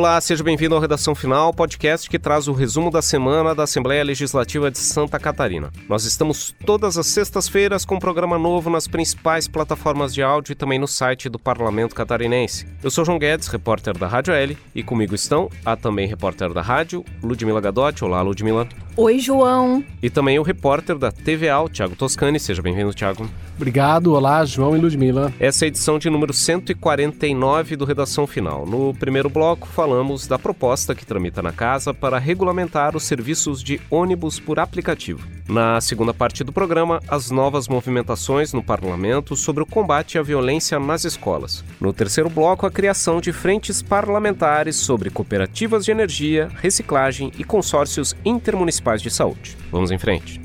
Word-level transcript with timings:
Olá, 0.00 0.18
seja 0.18 0.42
bem-vindo 0.42 0.74
ao 0.74 0.80
Redação 0.80 1.14
Final, 1.14 1.52
podcast 1.52 2.08
que 2.08 2.18
traz 2.18 2.48
o 2.48 2.54
resumo 2.54 2.90
da 2.90 3.02
semana 3.02 3.54
da 3.54 3.64
Assembleia 3.64 4.02
Legislativa 4.02 4.70
de 4.70 4.78
Santa 4.78 5.18
Catarina. 5.18 5.70
Nós 5.86 6.06
estamos 6.06 6.54
todas 6.64 6.96
as 6.96 7.06
sextas-feiras 7.06 7.84
com 7.84 7.96
um 7.96 7.98
programa 7.98 8.38
novo 8.38 8.70
nas 8.70 8.88
principais 8.88 9.46
plataformas 9.46 10.14
de 10.14 10.22
áudio 10.22 10.52
e 10.52 10.54
também 10.54 10.78
no 10.78 10.88
site 10.88 11.28
do 11.28 11.38
Parlamento 11.38 11.94
Catarinense. 11.94 12.66
Eu 12.82 12.90
sou 12.90 13.04
João 13.04 13.18
Guedes, 13.18 13.48
repórter 13.48 13.94
da 13.98 14.06
Rádio 14.06 14.32
L, 14.32 14.56
e 14.74 14.82
comigo 14.82 15.14
estão 15.14 15.50
a 15.66 15.76
também 15.76 16.08
repórter 16.08 16.50
da 16.54 16.62
rádio, 16.62 17.04
Ludmila 17.22 17.60
Gadotti. 17.60 18.02
Olá, 18.02 18.22
Ludmila. 18.22 18.66
Oi, 18.96 19.18
João. 19.18 19.84
E 20.02 20.08
também 20.08 20.38
o 20.38 20.42
repórter 20.42 20.96
da 20.96 21.12
TVA, 21.12 21.60
o 21.60 21.68
Thiago 21.68 21.94
Toscani. 21.94 22.40
Seja 22.40 22.62
bem-vindo, 22.62 22.94
Thiago. 22.94 23.28
Obrigado, 23.60 24.14
olá, 24.14 24.42
João 24.42 24.74
e 24.74 24.80
Ludmila. 24.80 25.30
Essa 25.38 25.64
é 25.64 25.66
a 25.66 25.68
edição 25.68 25.98
de 25.98 26.08
número 26.08 26.32
149 26.32 27.76
do 27.76 27.84
Redação 27.84 28.26
Final. 28.26 28.64
No 28.64 28.94
primeiro 28.94 29.28
bloco, 29.28 29.68
falamos 29.68 30.26
da 30.26 30.38
proposta 30.38 30.94
que 30.94 31.04
tramita 31.04 31.42
na 31.42 31.52
casa 31.52 31.92
para 31.92 32.18
regulamentar 32.18 32.96
os 32.96 33.02
serviços 33.02 33.62
de 33.62 33.78
ônibus 33.90 34.40
por 34.40 34.58
aplicativo. 34.58 35.28
Na 35.46 35.78
segunda 35.78 36.14
parte 36.14 36.42
do 36.42 36.54
programa, 36.54 37.02
as 37.06 37.30
novas 37.30 37.68
movimentações 37.68 38.54
no 38.54 38.62
parlamento 38.62 39.36
sobre 39.36 39.62
o 39.62 39.66
combate 39.66 40.16
à 40.16 40.22
violência 40.22 40.80
nas 40.80 41.04
escolas. 41.04 41.62
No 41.78 41.92
terceiro 41.92 42.30
bloco, 42.30 42.64
a 42.64 42.70
criação 42.70 43.20
de 43.20 43.30
frentes 43.30 43.82
parlamentares 43.82 44.76
sobre 44.76 45.10
cooperativas 45.10 45.84
de 45.84 45.90
energia, 45.90 46.48
reciclagem 46.62 47.30
e 47.36 47.44
consórcios 47.44 48.16
intermunicipais 48.24 49.02
de 49.02 49.10
saúde. 49.10 49.54
Vamos 49.70 49.90
em 49.90 49.98
frente. 49.98 50.40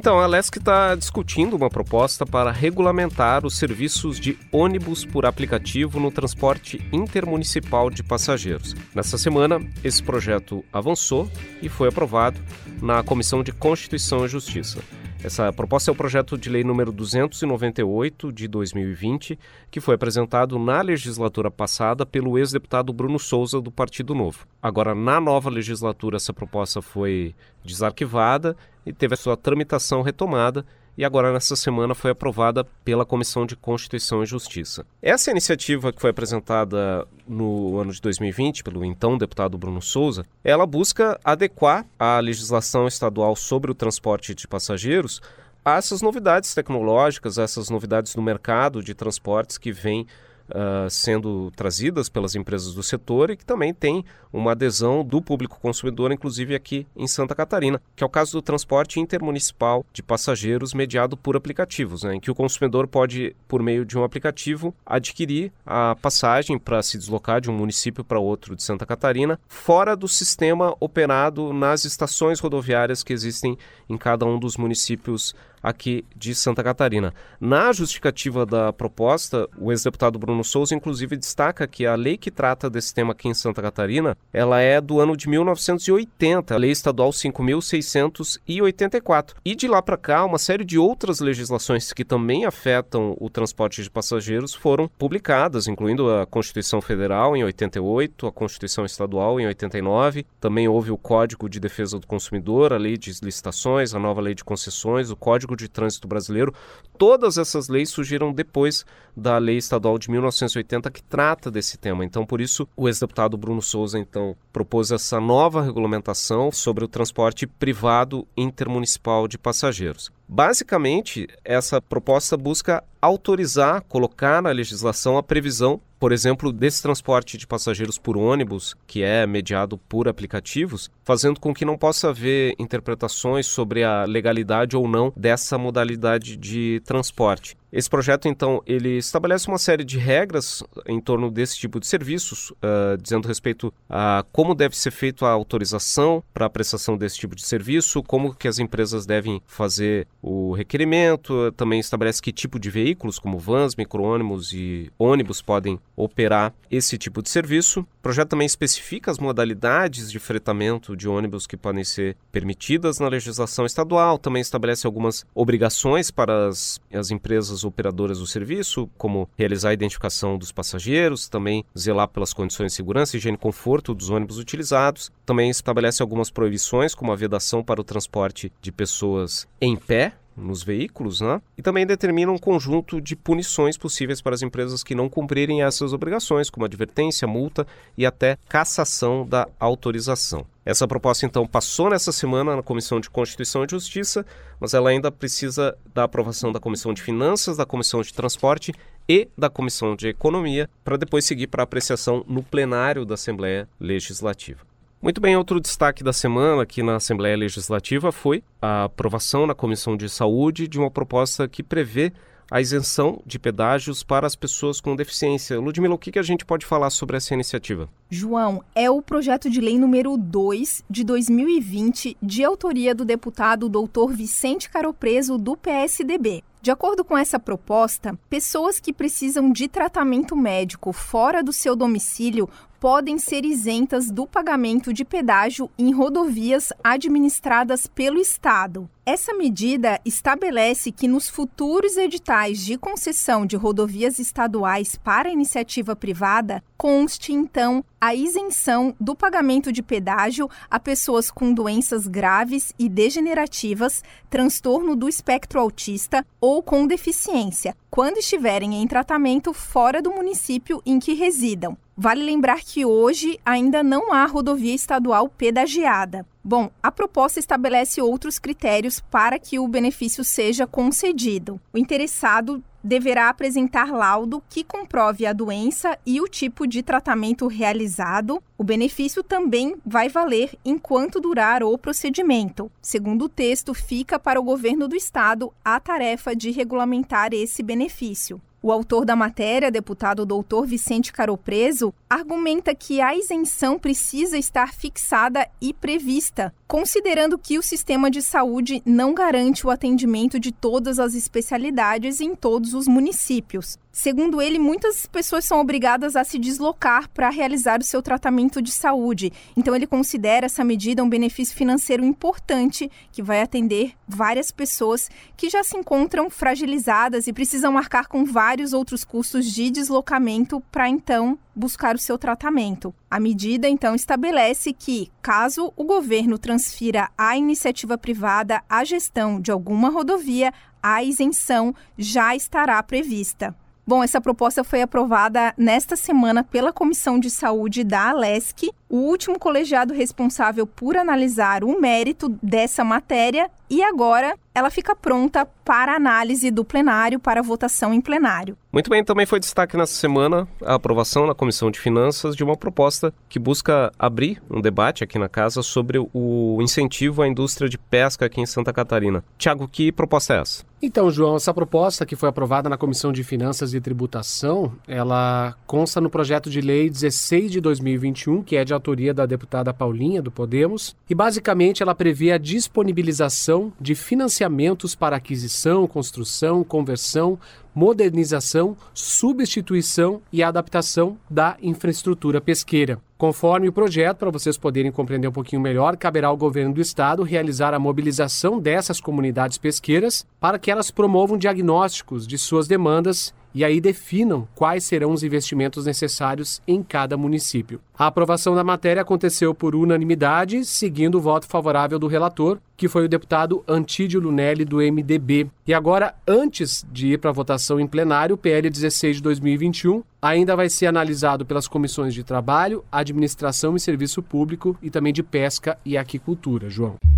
Então, 0.00 0.18
a 0.18 0.26
LESC 0.26 0.56
está 0.56 0.94
discutindo 0.94 1.54
uma 1.54 1.68
proposta 1.68 2.24
para 2.24 2.50
regulamentar 2.50 3.44
os 3.44 3.58
serviços 3.58 4.18
de 4.18 4.34
ônibus 4.50 5.04
por 5.04 5.26
aplicativo 5.26 6.00
no 6.00 6.10
transporte 6.10 6.80
intermunicipal 6.90 7.90
de 7.90 8.02
passageiros. 8.02 8.74
Nessa 8.94 9.18
semana, 9.18 9.60
esse 9.84 10.02
projeto 10.02 10.64
avançou 10.72 11.30
e 11.60 11.68
foi 11.68 11.90
aprovado 11.90 12.40
na 12.80 13.02
Comissão 13.02 13.42
de 13.42 13.52
Constituição 13.52 14.24
e 14.24 14.28
Justiça. 14.28 14.80
Essa 15.22 15.52
proposta 15.52 15.90
é 15.90 15.92
o 15.92 15.96
projeto 15.96 16.38
de 16.38 16.48
lei 16.48 16.64
número 16.64 16.90
298 16.90 18.32
de 18.32 18.48
2020, 18.48 19.38
que 19.70 19.78
foi 19.78 19.94
apresentado 19.94 20.58
na 20.58 20.80
legislatura 20.80 21.50
passada 21.50 22.06
pelo 22.06 22.38
ex-deputado 22.38 22.90
Bruno 22.90 23.18
Souza 23.18 23.60
do 23.60 23.70
Partido 23.70 24.14
Novo. 24.14 24.46
Agora, 24.62 24.94
na 24.94 25.20
nova 25.20 25.50
legislatura, 25.50 26.16
essa 26.16 26.32
proposta 26.32 26.80
foi 26.80 27.34
desarquivada 27.62 28.56
e 28.86 28.94
teve 28.94 29.12
a 29.12 29.16
sua 29.16 29.36
tramitação 29.36 30.00
retomada 30.00 30.64
e 30.96 31.04
agora 31.04 31.32
nessa 31.32 31.56
semana 31.56 31.94
foi 31.94 32.10
aprovada 32.10 32.64
pela 32.84 33.06
Comissão 33.06 33.46
de 33.46 33.56
Constituição 33.56 34.22
e 34.22 34.26
Justiça. 34.26 34.84
Essa 35.00 35.30
iniciativa 35.30 35.92
que 35.92 36.00
foi 36.00 36.10
apresentada 36.10 37.06
no 37.26 37.78
ano 37.78 37.92
de 37.92 38.00
2020 38.00 38.64
pelo 38.64 38.84
então 38.84 39.16
deputado 39.16 39.56
Bruno 39.56 39.80
Souza, 39.80 40.24
ela 40.44 40.66
busca 40.66 41.18
adequar 41.24 41.86
a 41.98 42.18
legislação 42.20 42.86
estadual 42.86 43.34
sobre 43.36 43.70
o 43.70 43.74
transporte 43.74 44.34
de 44.34 44.46
passageiros 44.46 45.20
a 45.64 45.76
essas 45.76 46.00
novidades 46.02 46.54
tecnológicas, 46.54 47.38
a 47.38 47.42
essas 47.42 47.68
novidades 47.68 48.14
no 48.14 48.22
mercado 48.22 48.82
de 48.82 48.94
transportes 48.94 49.58
que 49.58 49.72
vem 49.72 50.06
uh, 50.50 50.90
sendo 50.90 51.50
trazidas 51.56 52.08
pelas 52.08 52.34
empresas 52.34 52.74
do 52.74 52.82
setor 52.82 53.30
e 53.30 53.36
que 53.36 53.44
também 53.44 53.72
tem 53.72 54.04
uma 54.32 54.52
adesão 54.52 55.04
do 55.04 55.20
público 55.20 55.58
consumidor, 55.60 56.12
inclusive 56.12 56.54
aqui 56.54 56.86
em 56.96 57.06
Santa 57.06 57.34
Catarina, 57.34 57.80
que 57.96 58.04
é 58.04 58.06
o 58.06 58.10
caso 58.10 58.32
do 58.32 58.42
transporte 58.42 59.00
intermunicipal 59.00 59.84
de 59.92 60.02
passageiros 60.02 60.72
mediado 60.72 61.16
por 61.16 61.36
aplicativos, 61.36 62.02
né, 62.02 62.14
em 62.14 62.20
que 62.20 62.30
o 62.30 62.34
consumidor 62.34 62.86
pode, 62.86 63.34
por 63.48 63.62
meio 63.62 63.84
de 63.84 63.98
um 63.98 64.04
aplicativo, 64.04 64.74
adquirir 64.84 65.52
a 65.66 65.96
passagem 66.00 66.58
para 66.58 66.82
se 66.82 66.98
deslocar 66.98 67.40
de 67.40 67.50
um 67.50 67.54
município 67.54 68.04
para 68.04 68.18
outro 68.18 68.54
de 68.54 68.62
Santa 68.62 68.86
Catarina, 68.86 69.38
fora 69.48 69.96
do 69.96 70.06
sistema 70.06 70.74
operado 70.78 71.52
nas 71.52 71.84
estações 71.84 72.40
rodoviárias 72.40 73.02
que 73.02 73.12
existem 73.12 73.58
em 73.88 73.96
cada 73.96 74.24
um 74.24 74.38
dos 74.38 74.56
municípios 74.56 75.34
aqui 75.62 76.04
de 76.16 76.34
Santa 76.34 76.62
Catarina. 76.62 77.12
Na 77.40 77.72
justificativa 77.72 78.46
da 78.46 78.72
proposta, 78.72 79.48
o 79.58 79.70
ex-deputado 79.70 80.18
Bruno 80.18 80.44
Souza, 80.44 80.74
inclusive, 80.74 81.16
destaca 81.16 81.66
que 81.66 81.86
a 81.86 81.94
lei 81.94 82.16
que 82.16 82.30
trata 82.30 82.70
desse 82.70 82.94
tema 82.94 83.12
aqui 83.12 83.28
em 83.28 83.34
Santa 83.34 83.62
Catarina, 83.62 84.16
ela 84.32 84.60
é 84.60 84.80
do 84.80 85.00
ano 85.00 85.16
de 85.16 85.28
1980, 85.28 86.54
a 86.54 86.58
Lei 86.58 86.70
Estadual 86.70 87.10
5.684. 87.10 89.34
E 89.44 89.54
de 89.54 89.68
lá 89.68 89.82
para 89.82 89.96
cá, 89.96 90.24
uma 90.24 90.38
série 90.38 90.64
de 90.64 90.78
outras 90.78 91.20
legislações 91.20 91.92
que 91.92 92.04
também 92.04 92.44
afetam 92.44 93.16
o 93.20 93.28
transporte 93.28 93.82
de 93.82 93.90
passageiros 93.90 94.54
foram 94.54 94.88
publicadas, 94.98 95.68
incluindo 95.68 96.10
a 96.10 96.26
Constituição 96.26 96.80
Federal 96.80 97.36
em 97.36 97.44
88, 97.44 98.26
a 98.26 98.32
Constituição 98.32 98.84
Estadual 98.84 99.40
em 99.40 99.46
89, 99.46 100.26
também 100.40 100.68
houve 100.68 100.90
o 100.90 100.96
Código 100.96 101.48
de 101.48 101.60
Defesa 101.60 101.98
do 101.98 102.06
Consumidor, 102.06 102.72
a 102.72 102.76
Lei 102.76 102.96
de 102.96 103.10
Licitações, 103.22 103.94
a 103.94 103.98
nova 103.98 104.20
Lei 104.20 104.34
de 104.34 104.44
Concessões, 104.44 105.10
o 105.10 105.16
Código 105.16 105.49
Código 105.50 105.56
de 105.56 105.68
Trânsito 105.68 106.06
Brasileiro. 106.06 106.54
Todas 106.96 107.38
essas 107.38 107.68
leis 107.68 107.90
surgiram 107.90 108.32
depois 108.32 108.84
da 109.16 109.38
Lei 109.38 109.56
Estadual 109.56 109.98
de 109.98 110.10
1980 110.10 110.90
que 110.90 111.02
trata 111.02 111.50
desse 111.50 111.78
tema. 111.78 112.04
Então, 112.04 112.24
por 112.24 112.40
isso, 112.40 112.68
o 112.76 112.88
ex-deputado 112.88 113.36
Bruno 113.36 113.62
Souza 113.62 113.98
então 113.98 114.36
propôs 114.52 114.90
essa 114.90 115.20
nova 115.20 115.62
regulamentação 115.62 116.52
sobre 116.52 116.84
o 116.84 116.88
transporte 116.88 117.46
privado 117.46 118.26
intermunicipal 118.36 119.26
de 119.26 119.38
passageiros. 119.38 120.10
Basicamente, 120.28 121.26
essa 121.44 121.80
proposta 121.80 122.36
busca 122.36 122.84
autorizar, 123.02 123.82
colocar 123.88 124.42
na 124.42 124.50
legislação 124.50 125.16
a 125.18 125.22
previsão, 125.22 125.80
por 126.00 126.12
exemplo, 126.12 126.50
desse 126.50 126.80
transporte 126.82 127.36
de 127.36 127.46
passageiros 127.46 127.98
por 127.98 128.16
ônibus, 128.16 128.74
que 128.86 129.02
é 129.02 129.26
mediado 129.26 129.76
por 129.76 130.08
aplicativos, 130.08 130.90
fazendo 131.04 131.38
com 131.38 131.52
que 131.52 131.62
não 131.62 131.76
possa 131.76 132.08
haver 132.08 132.54
interpretações 132.58 133.46
sobre 133.46 133.84
a 133.84 134.04
legalidade 134.04 134.74
ou 134.74 134.88
não 134.88 135.12
dessa 135.14 135.58
modalidade 135.58 136.38
de 136.38 136.80
transporte. 136.86 137.54
Esse 137.72 137.88
projeto, 137.88 138.26
então, 138.26 138.62
ele 138.66 138.98
estabelece 138.98 139.46
uma 139.46 139.58
série 139.58 139.84
de 139.84 139.96
regras 139.96 140.62
em 140.86 141.00
torno 141.00 141.30
desse 141.30 141.56
tipo 141.56 141.78
de 141.78 141.86
serviços, 141.86 142.50
uh, 142.50 142.96
dizendo 143.00 143.28
respeito 143.28 143.72
a 143.88 144.24
como 144.32 144.54
deve 144.54 144.76
ser 144.76 144.90
feita 144.90 145.26
a 145.26 145.30
autorização 145.30 146.22
para 146.34 146.46
a 146.46 146.50
prestação 146.50 146.96
desse 146.96 147.16
tipo 147.16 147.36
de 147.36 147.42
serviço, 147.42 148.02
como 148.02 148.34
que 148.34 148.48
as 148.48 148.58
empresas 148.58 149.06
devem 149.06 149.40
fazer 149.46 150.06
o 150.20 150.52
requerimento, 150.52 151.52
também 151.52 151.78
estabelece 151.78 152.20
que 152.20 152.32
tipo 152.32 152.58
de 152.58 152.70
veículos, 152.70 153.18
como 153.18 153.38
vans, 153.38 153.76
micro-ônibus 153.76 154.52
e 154.52 154.90
ônibus, 154.98 155.40
podem 155.40 155.78
operar 155.96 156.52
esse 156.70 156.98
tipo 156.98 157.22
de 157.22 157.30
serviço. 157.30 157.80
O 157.80 158.02
projeto 158.02 158.30
também 158.30 158.46
especifica 158.46 159.10
as 159.10 159.18
modalidades 159.18 160.10
de 160.10 160.18
fretamento 160.18 160.96
de 160.96 161.08
ônibus 161.08 161.46
que 161.46 161.56
podem 161.56 161.84
ser 161.84 162.16
permitidas 162.32 162.98
na 162.98 163.08
legislação 163.08 163.64
estadual, 163.64 164.18
também 164.18 164.40
estabelece 164.40 164.86
algumas 164.86 165.24
obrigações 165.34 166.10
para 166.10 166.48
as, 166.48 166.80
as 166.92 167.10
empresas 167.10 167.59
operadoras 167.64 168.18
do 168.18 168.26
serviço, 168.26 168.88
como 168.96 169.28
realizar 169.36 169.70
a 169.70 169.74
identificação 169.74 170.38
dos 170.38 170.52
passageiros, 170.52 171.28
também 171.28 171.64
zelar 171.78 172.08
pelas 172.08 172.32
condições 172.32 172.72
de 172.72 172.76
segurança, 172.76 173.16
higiene 173.16 173.36
e 173.36 173.40
conforto 173.40 173.94
dos 173.94 174.10
ônibus 174.10 174.38
utilizados. 174.38 175.10
Também 175.24 175.50
estabelece 175.50 176.02
algumas 176.02 176.30
proibições, 176.30 176.94
como 176.94 177.12
a 177.12 177.16
vedação 177.16 177.62
para 177.62 177.80
o 177.80 177.84
transporte 177.84 178.52
de 178.60 178.72
pessoas 178.72 179.48
em 179.60 179.76
pé, 179.76 180.14
nos 180.36 180.62
veículos, 180.62 181.20
né? 181.20 181.40
E 181.56 181.62
também 181.62 181.86
determina 181.86 182.30
um 182.30 182.38
conjunto 182.38 183.00
de 183.00 183.14
punições 183.14 183.76
possíveis 183.76 184.20
para 184.20 184.34
as 184.34 184.42
empresas 184.42 184.82
que 184.82 184.94
não 184.94 185.08
cumprirem 185.08 185.62
essas 185.62 185.92
obrigações, 185.92 186.50
como 186.50 186.64
advertência, 186.66 187.26
multa 187.26 187.66
e 187.96 188.06
até 188.06 188.38
cassação 188.48 189.26
da 189.26 189.48
autorização. 189.58 190.46
Essa 190.64 190.86
proposta, 190.86 191.26
então, 191.26 191.46
passou 191.46 191.90
nessa 191.90 192.12
semana 192.12 192.54
na 192.54 192.62
Comissão 192.62 193.00
de 193.00 193.10
Constituição 193.10 193.64
e 193.64 193.70
Justiça, 193.70 194.24
mas 194.60 194.74
ela 194.74 194.90
ainda 194.90 195.10
precisa 195.10 195.76
da 195.94 196.04
aprovação 196.04 196.52
da 196.52 196.60
Comissão 196.60 196.94
de 196.94 197.02
Finanças, 197.02 197.56
da 197.56 197.66
Comissão 197.66 198.02
de 198.02 198.12
Transporte 198.12 198.72
e 199.08 199.28
da 199.36 199.50
Comissão 199.50 199.96
de 199.96 200.08
Economia, 200.08 200.70
para 200.84 200.96
depois 200.96 201.24
seguir 201.24 201.48
para 201.48 201.64
apreciação 201.64 202.24
no 202.28 202.42
plenário 202.42 203.04
da 203.04 203.14
Assembleia 203.14 203.68
Legislativa. 203.80 204.69
Muito 205.02 205.18
bem, 205.18 205.34
outro 205.34 205.58
destaque 205.58 206.04
da 206.04 206.12
semana 206.12 206.62
aqui 206.62 206.82
na 206.82 206.96
Assembleia 206.96 207.34
Legislativa 207.34 208.12
foi 208.12 208.44
a 208.60 208.84
aprovação 208.84 209.46
na 209.46 209.54
Comissão 209.54 209.96
de 209.96 210.10
Saúde 210.10 210.68
de 210.68 210.78
uma 210.78 210.90
proposta 210.90 211.48
que 211.48 211.62
prevê 211.62 212.12
a 212.50 212.60
isenção 212.60 213.22
de 213.24 213.38
pedágios 213.38 214.02
para 214.02 214.26
as 214.26 214.36
pessoas 214.36 214.78
com 214.78 214.94
deficiência. 214.94 215.58
Ludmila, 215.58 215.94
o 215.94 215.98
que 215.98 216.18
a 216.18 216.22
gente 216.22 216.44
pode 216.44 216.66
falar 216.66 216.90
sobre 216.90 217.16
essa 217.16 217.32
iniciativa? 217.32 217.88
João, 218.10 218.62
é 218.74 218.90
o 218.90 219.00
projeto 219.00 219.48
de 219.48 219.58
lei 219.58 219.78
número 219.78 220.18
2 220.18 220.84
de 220.90 221.02
2020, 221.02 222.18
de 222.20 222.44
autoria 222.44 222.94
do 222.94 223.04
deputado 223.04 223.70
doutor 223.70 224.12
Vicente 224.12 224.68
Caropreso, 224.68 225.38
do 225.38 225.56
PSDB. 225.56 226.44
De 226.60 226.70
acordo 226.70 227.02
com 227.02 227.16
essa 227.16 227.38
proposta, 227.38 228.18
pessoas 228.28 228.78
que 228.78 228.92
precisam 228.92 229.50
de 229.50 229.66
tratamento 229.66 230.36
médico 230.36 230.92
fora 230.92 231.42
do 231.42 231.54
seu 231.54 231.74
domicílio 231.74 232.50
podem 232.80 233.18
ser 233.18 233.44
isentas 233.44 234.10
do 234.10 234.26
pagamento 234.26 234.90
de 234.90 235.04
pedágio 235.04 235.70
em 235.78 235.92
rodovias 235.92 236.72
administradas 236.82 237.86
pelo 237.86 238.18
Estado. 238.18 238.88
Essa 239.04 239.34
medida 239.34 240.00
estabelece 240.04 240.90
que 240.90 241.06
nos 241.06 241.28
futuros 241.28 241.96
editais 241.96 242.64
de 242.64 242.78
concessão 242.78 243.44
de 243.44 243.56
rodovias 243.56 244.18
estaduais 244.18 244.96
para 244.96 245.30
iniciativa 245.30 245.94
privada 245.94 246.62
conste 246.76 247.32
então 247.32 247.84
a 248.00 248.14
isenção 248.14 248.94
do 248.98 249.14
pagamento 249.14 249.70
de 249.70 249.82
pedágio 249.82 250.48
a 250.70 250.80
pessoas 250.80 251.30
com 251.30 251.52
doenças 251.52 252.06
graves 252.06 252.72
e 252.78 252.88
degenerativas, 252.88 254.02
transtorno 254.30 254.96
do 254.96 255.06
espectro 255.06 255.60
autista 255.60 256.24
ou 256.40 256.62
com 256.62 256.86
deficiência, 256.86 257.76
quando 257.90 258.18
estiverem 258.18 258.80
em 258.80 258.86
tratamento 258.86 259.52
fora 259.52 260.00
do 260.00 260.10
município 260.10 260.80
em 260.86 260.98
que 260.98 261.12
residam. 261.12 261.76
Vale 261.96 262.22
lembrar 262.22 262.60
que 262.60 262.84
hoje 262.84 263.38
ainda 263.44 263.82
não 263.82 264.12
há 264.12 264.24
rodovia 264.24 264.74
estadual 264.74 265.28
pedagiada. 265.28 266.26
Bom, 266.42 266.70
a 266.82 266.90
proposta 266.90 267.38
estabelece 267.38 268.00
outros 268.00 268.38
critérios 268.38 269.00
para 269.00 269.38
que 269.38 269.58
o 269.58 269.68
benefício 269.68 270.24
seja 270.24 270.66
concedido. 270.66 271.60
O 271.72 271.78
interessado 271.78 272.62
deverá 272.82 273.28
apresentar 273.28 273.92
laudo 273.92 274.42
que 274.48 274.64
comprove 274.64 275.26
a 275.26 275.32
doença 275.34 275.98
e 276.06 276.20
o 276.20 276.26
tipo 276.26 276.66
de 276.66 276.82
tratamento 276.82 277.46
realizado. 277.46 278.42
O 278.56 278.64
benefício 278.64 279.22
também 279.22 279.76
vai 279.84 280.08
valer 280.08 280.58
enquanto 280.64 281.20
durar 281.20 281.62
o 281.62 281.76
procedimento. 281.76 282.70
Segundo 282.80 283.26
o 283.26 283.28
texto, 283.28 283.74
fica 283.74 284.18
para 284.18 284.40
o 284.40 284.44
governo 284.44 284.88
do 284.88 284.96
estado 284.96 285.52
a 285.62 285.78
tarefa 285.78 286.34
de 286.34 286.50
regulamentar 286.50 287.34
esse 287.34 287.62
benefício. 287.62 288.40
O 288.62 288.70
autor 288.70 289.06
da 289.06 289.16
matéria, 289.16 289.70
deputado 289.70 290.26
doutor 290.26 290.66
Vicente 290.66 291.14
Caropreso, 291.14 291.94
argumenta 292.10 292.74
que 292.74 293.00
a 293.00 293.16
isenção 293.16 293.78
precisa 293.78 294.36
estar 294.36 294.74
fixada 294.74 295.48
e 295.62 295.72
prevista, 295.72 296.52
considerando 296.68 297.38
que 297.38 297.58
o 297.58 297.62
sistema 297.62 298.10
de 298.10 298.20
saúde 298.20 298.82
não 298.84 299.14
garante 299.14 299.66
o 299.66 299.70
atendimento 299.70 300.38
de 300.38 300.52
todas 300.52 300.98
as 300.98 301.14
especialidades 301.14 302.20
em 302.20 302.34
todos 302.34 302.74
os 302.74 302.86
municípios. 302.86 303.78
Segundo 303.92 304.40
ele, 304.40 304.58
muitas 304.58 305.04
pessoas 305.06 305.44
são 305.44 305.60
obrigadas 305.60 306.14
a 306.14 306.22
se 306.22 306.38
deslocar 306.38 307.08
para 307.10 307.28
realizar 307.28 307.80
o 307.80 307.84
seu 307.84 308.00
tratamento 308.00 308.62
de 308.62 308.70
saúde. 308.70 309.32
Então, 309.56 309.74
ele 309.74 309.86
considera 309.86 310.46
essa 310.46 310.62
medida 310.62 311.02
um 311.02 311.08
benefício 311.08 311.56
financeiro 311.56 312.04
importante 312.04 312.90
que 313.10 313.20
vai 313.20 313.42
atender 313.42 313.92
várias 314.06 314.52
pessoas 314.52 315.10
que 315.36 315.50
já 315.50 315.64
se 315.64 315.76
encontram 315.76 316.30
fragilizadas 316.30 317.26
e 317.26 317.32
precisam 317.32 317.72
marcar 317.72 318.06
com 318.06 318.24
vários 318.50 318.72
outros 318.72 319.04
custos 319.04 319.46
de 319.46 319.70
deslocamento 319.70 320.60
para 320.72 320.88
então 320.88 321.38
buscar 321.54 321.94
o 321.94 321.98
seu 322.00 322.18
tratamento. 322.18 322.92
A 323.08 323.20
medida, 323.20 323.68
então, 323.68 323.94
estabelece 323.94 324.72
que, 324.72 325.08
caso 325.22 325.72
o 325.76 325.84
governo 325.84 326.36
transfira 326.36 327.08
à 327.16 327.36
iniciativa 327.36 327.96
privada 327.96 328.60
a 328.68 328.82
gestão 328.82 329.40
de 329.40 329.52
alguma 329.52 329.88
rodovia, 329.88 330.52
a 330.82 331.00
isenção 331.00 331.72
já 331.96 332.34
estará 332.34 332.82
prevista. 332.82 333.54
Bom, 333.86 334.02
essa 334.02 334.20
proposta 334.20 334.64
foi 334.64 334.82
aprovada 334.82 335.54
nesta 335.56 335.94
semana 335.94 336.42
pela 336.42 336.72
Comissão 336.72 337.20
de 337.20 337.30
Saúde 337.30 337.84
da 337.84 338.10
Alesc, 338.10 338.68
o 338.90 338.96
último 338.96 339.38
colegiado 339.38 339.94
responsável 339.94 340.66
por 340.66 340.96
analisar 340.96 341.62
o 341.62 341.80
mérito 341.80 342.28
dessa 342.42 342.84
matéria, 342.84 343.48
e 343.70 343.82
agora 343.84 344.36
ela 344.52 344.68
fica 344.68 344.96
pronta 344.96 345.46
para 345.64 345.94
análise 345.94 346.50
do 346.50 346.64
plenário, 346.64 347.20
para 347.20 347.40
votação 347.40 347.94
em 347.94 348.00
plenário. 348.00 348.58
Muito 348.72 348.90
bem, 348.90 349.04
também 349.04 349.24
foi 349.24 349.38
destaque 349.38 349.76
nessa 349.76 349.94
semana 349.94 350.48
a 350.64 350.74
aprovação 350.74 351.24
na 351.26 351.34
Comissão 351.34 351.70
de 351.70 351.78
Finanças 351.78 352.34
de 352.34 352.42
uma 352.42 352.56
proposta 352.56 353.14
que 353.28 353.38
busca 353.38 353.92
abrir 353.96 354.42
um 354.50 354.60
debate 354.60 355.04
aqui 355.04 355.18
na 355.18 355.28
casa 355.28 355.62
sobre 355.62 355.98
o 356.12 356.58
incentivo 356.60 357.22
à 357.22 357.28
indústria 357.28 357.68
de 357.68 357.78
pesca 357.78 358.26
aqui 358.26 358.40
em 358.40 358.46
Santa 358.46 358.72
Catarina. 358.72 359.24
Tiago, 359.38 359.68
que 359.68 359.92
proposta 359.92 360.34
é 360.34 360.40
essa? 360.40 360.64
Então, 360.82 361.10
João, 361.10 361.36
essa 361.36 361.52
proposta 361.52 362.06
que 362.06 362.16
foi 362.16 362.30
aprovada 362.30 362.68
na 362.68 362.78
Comissão 362.78 363.12
de 363.12 363.22
Finanças 363.22 363.74
e 363.74 363.80
Tributação, 363.80 364.72
ela 364.88 365.54
consta 365.66 366.00
no 366.00 366.08
projeto 366.08 366.48
de 366.48 366.60
lei 366.60 366.88
16 366.88 367.52
de 367.52 367.60
2021, 367.60 368.42
que 368.42 368.56
é 368.56 368.64
de 368.64 368.72
autoria 368.80 369.14
da 369.14 369.26
deputada 369.26 369.72
Paulinha 369.72 370.22
do 370.22 370.30
Podemos, 370.30 370.96
e 371.08 371.14
basicamente 371.14 371.82
ela 371.82 371.94
prevê 371.94 372.32
a 372.32 372.38
disponibilização 372.38 373.72
de 373.78 373.94
financiamentos 373.94 374.94
para 374.94 375.16
aquisição, 375.16 375.86
construção, 375.86 376.64
conversão, 376.64 377.38
modernização, 377.74 378.76
substituição 378.92 380.20
e 380.32 380.42
adaptação 380.42 381.16
da 381.30 381.56
infraestrutura 381.62 382.40
pesqueira. 382.40 382.98
Conforme 383.16 383.68
o 383.68 383.72
projeto, 383.72 384.18
para 384.18 384.30
vocês 384.30 384.56
poderem 384.56 384.90
compreender 384.90 385.28
um 385.28 385.32
pouquinho 385.32 385.60
melhor, 385.60 385.96
caberá 385.96 386.28
ao 386.28 386.36
governo 386.36 386.74
do 386.74 386.80
estado 386.80 387.22
realizar 387.22 387.74
a 387.74 387.78
mobilização 387.78 388.58
dessas 388.58 388.98
comunidades 388.98 389.58
pesqueiras 389.58 390.26
para 390.40 390.58
que 390.58 390.70
elas 390.70 390.90
promovam 390.90 391.36
diagnósticos 391.36 392.26
de 392.26 392.38
suas 392.38 392.66
demandas 392.66 393.34
e 393.54 393.64
aí 393.64 393.80
definam 393.80 394.46
quais 394.54 394.84
serão 394.84 395.12
os 395.12 395.22
investimentos 395.22 395.86
necessários 395.86 396.60
em 396.66 396.82
cada 396.82 397.16
município. 397.16 397.80
A 397.98 398.06
aprovação 398.06 398.54
da 398.54 398.64
matéria 398.64 399.02
aconteceu 399.02 399.54
por 399.54 399.74
unanimidade, 399.74 400.64
seguindo 400.64 401.16
o 401.16 401.20
voto 401.20 401.46
favorável 401.46 401.98
do 401.98 402.06
relator, 402.06 402.58
que 402.76 402.88
foi 402.88 403.04
o 403.04 403.08
deputado 403.08 403.62
Antídio 403.68 404.20
Lunelli, 404.20 404.64
do 404.64 404.78
MDB. 404.78 405.48
E 405.66 405.74
agora, 405.74 406.14
antes 406.26 406.86
de 406.90 407.08
ir 407.08 407.18
para 407.18 407.30
a 407.30 407.34
votação 407.34 407.78
em 407.78 407.86
plenário, 407.86 408.34
o 408.34 408.38
PL 408.38 408.70
16 408.70 409.16
de 409.16 409.22
2021 409.22 410.02
ainda 410.22 410.56
vai 410.56 410.68
ser 410.70 410.86
analisado 410.86 411.44
pelas 411.44 411.68
comissões 411.68 412.14
de 412.14 412.24
Trabalho, 412.24 412.84
Administração 412.90 413.76
e 413.76 413.80
Serviço 413.80 414.22
Público 414.22 414.76
e 414.82 414.88
também 414.88 415.12
de 415.12 415.22
Pesca 415.22 415.78
e 415.84 415.98
Aquicultura. 415.98 416.70
João. 416.70 417.09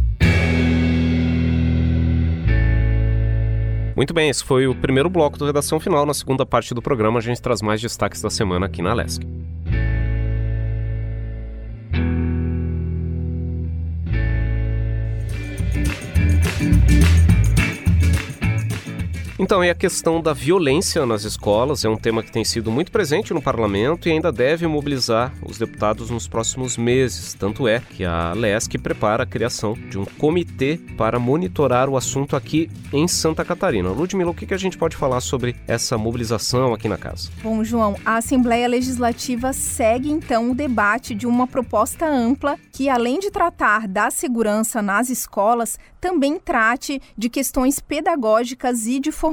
Muito 3.94 4.14
bem, 4.14 4.30
esse 4.30 4.42
foi 4.42 4.66
o 4.66 4.74
primeiro 4.74 5.10
bloco 5.10 5.38
do 5.38 5.44
Redação 5.44 5.78
Final. 5.78 6.06
Na 6.06 6.14
segunda 6.14 6.46
parte 6.46 6.72
do 6.72 6.80
programa, 6.80 7.18
a 7.18 7.22
gente 7.22 7.42
traz 7.42 7.60
mais 7.60 7.80
destaques 7.80 8.22
da 8.22 8.30
semana 8.30 8.66
aqui 8.66 8.80
na 8.80 8.94
Lesc. 8.94 9.22
Então, 19.42 19.64
e 19.64 19.68
a 19.68 19.74
questão 19.74 20.20
da 20.20 20.32
violência 20.32 21.04
nas 21.04 21.24
escolas 21.24 21.84
é 21.84 21.88
um 21.88 21.96
tema 21.96 22.22
que 22.22 22.30
tem 22.30 22.44
sido 22.44 22.70
muito 22.70 22.92
presente 22.92 23.34
no 23.34 23.42
parlamento 23.42 24.08
e 24.08 24.12
ainda 24.12 24.30
deve 24.30 24.68
mobilizar 24.68 25.32
os 25.44 25.58
deputados 25.58 26.10
nos 26.10 26.28
próximos 26.28 26.76
meses. 26.76 27.34
Tanto 27.34 27.66
é 27.66 27.80
que 27.80 28.04
a 28.04 28.34
LESC 28.34 28.78
prepara 28.78 29.24
a 29.24 29.26
criação 29.26 29.74
de 29.90 29.98
um 29.98 30.04
comitê 30.04 30.78
para 30.96 31.18
monitorar 31.18 31.88
o 31.88 31.96
assunto 31.96 32.36
aqui 32.36 32.70
em 32.92 33.08
Santa 33.08 33.44
Catarina. 33.44 33.90
Ludmila, 33.90 34.30
o 34.30 34.34
que 34.34 34.54
a 34.54 34.56
gente 34.56 34.78
pode 34.78 34.96
falar 34.96 35.20
sobre 35.20 35.56
essa 35.66 35.98
mobilização 35.98 36.72
aqui 36.72 36.88
na 36.88 36.96
casa? 36.96 37.28
Bom, 37.42 37.64
João, 37.64 37.96
a 38.04 38.18
Assembleia 38.18 38.68
Legislativa 38.68 39.52
segue 39.52 40.08
então 40.08 40.52
o 40.52 40.54
debate 40.54 41.16
de 41.16 41.26
uma 41.26 41.48
proposta 41.48 42.06
ampla 42.06 42.56
que, 42.70 42.88
além 42.88 43.18
de 43.18 43.28
tratar 43.28 43.88
da 43.88 44.08
segurança 44.08 44.80
nas 44.80 45.10
escolas, 45.10 45.80
também 46.00 46.38
trate 46.38 47.02
de 47.18 47.28
questões 47.28 47.80
pedagógicas 47.80 48.86
e 48.86 49.00
de 49.00 49.10
formação 49.10 49.31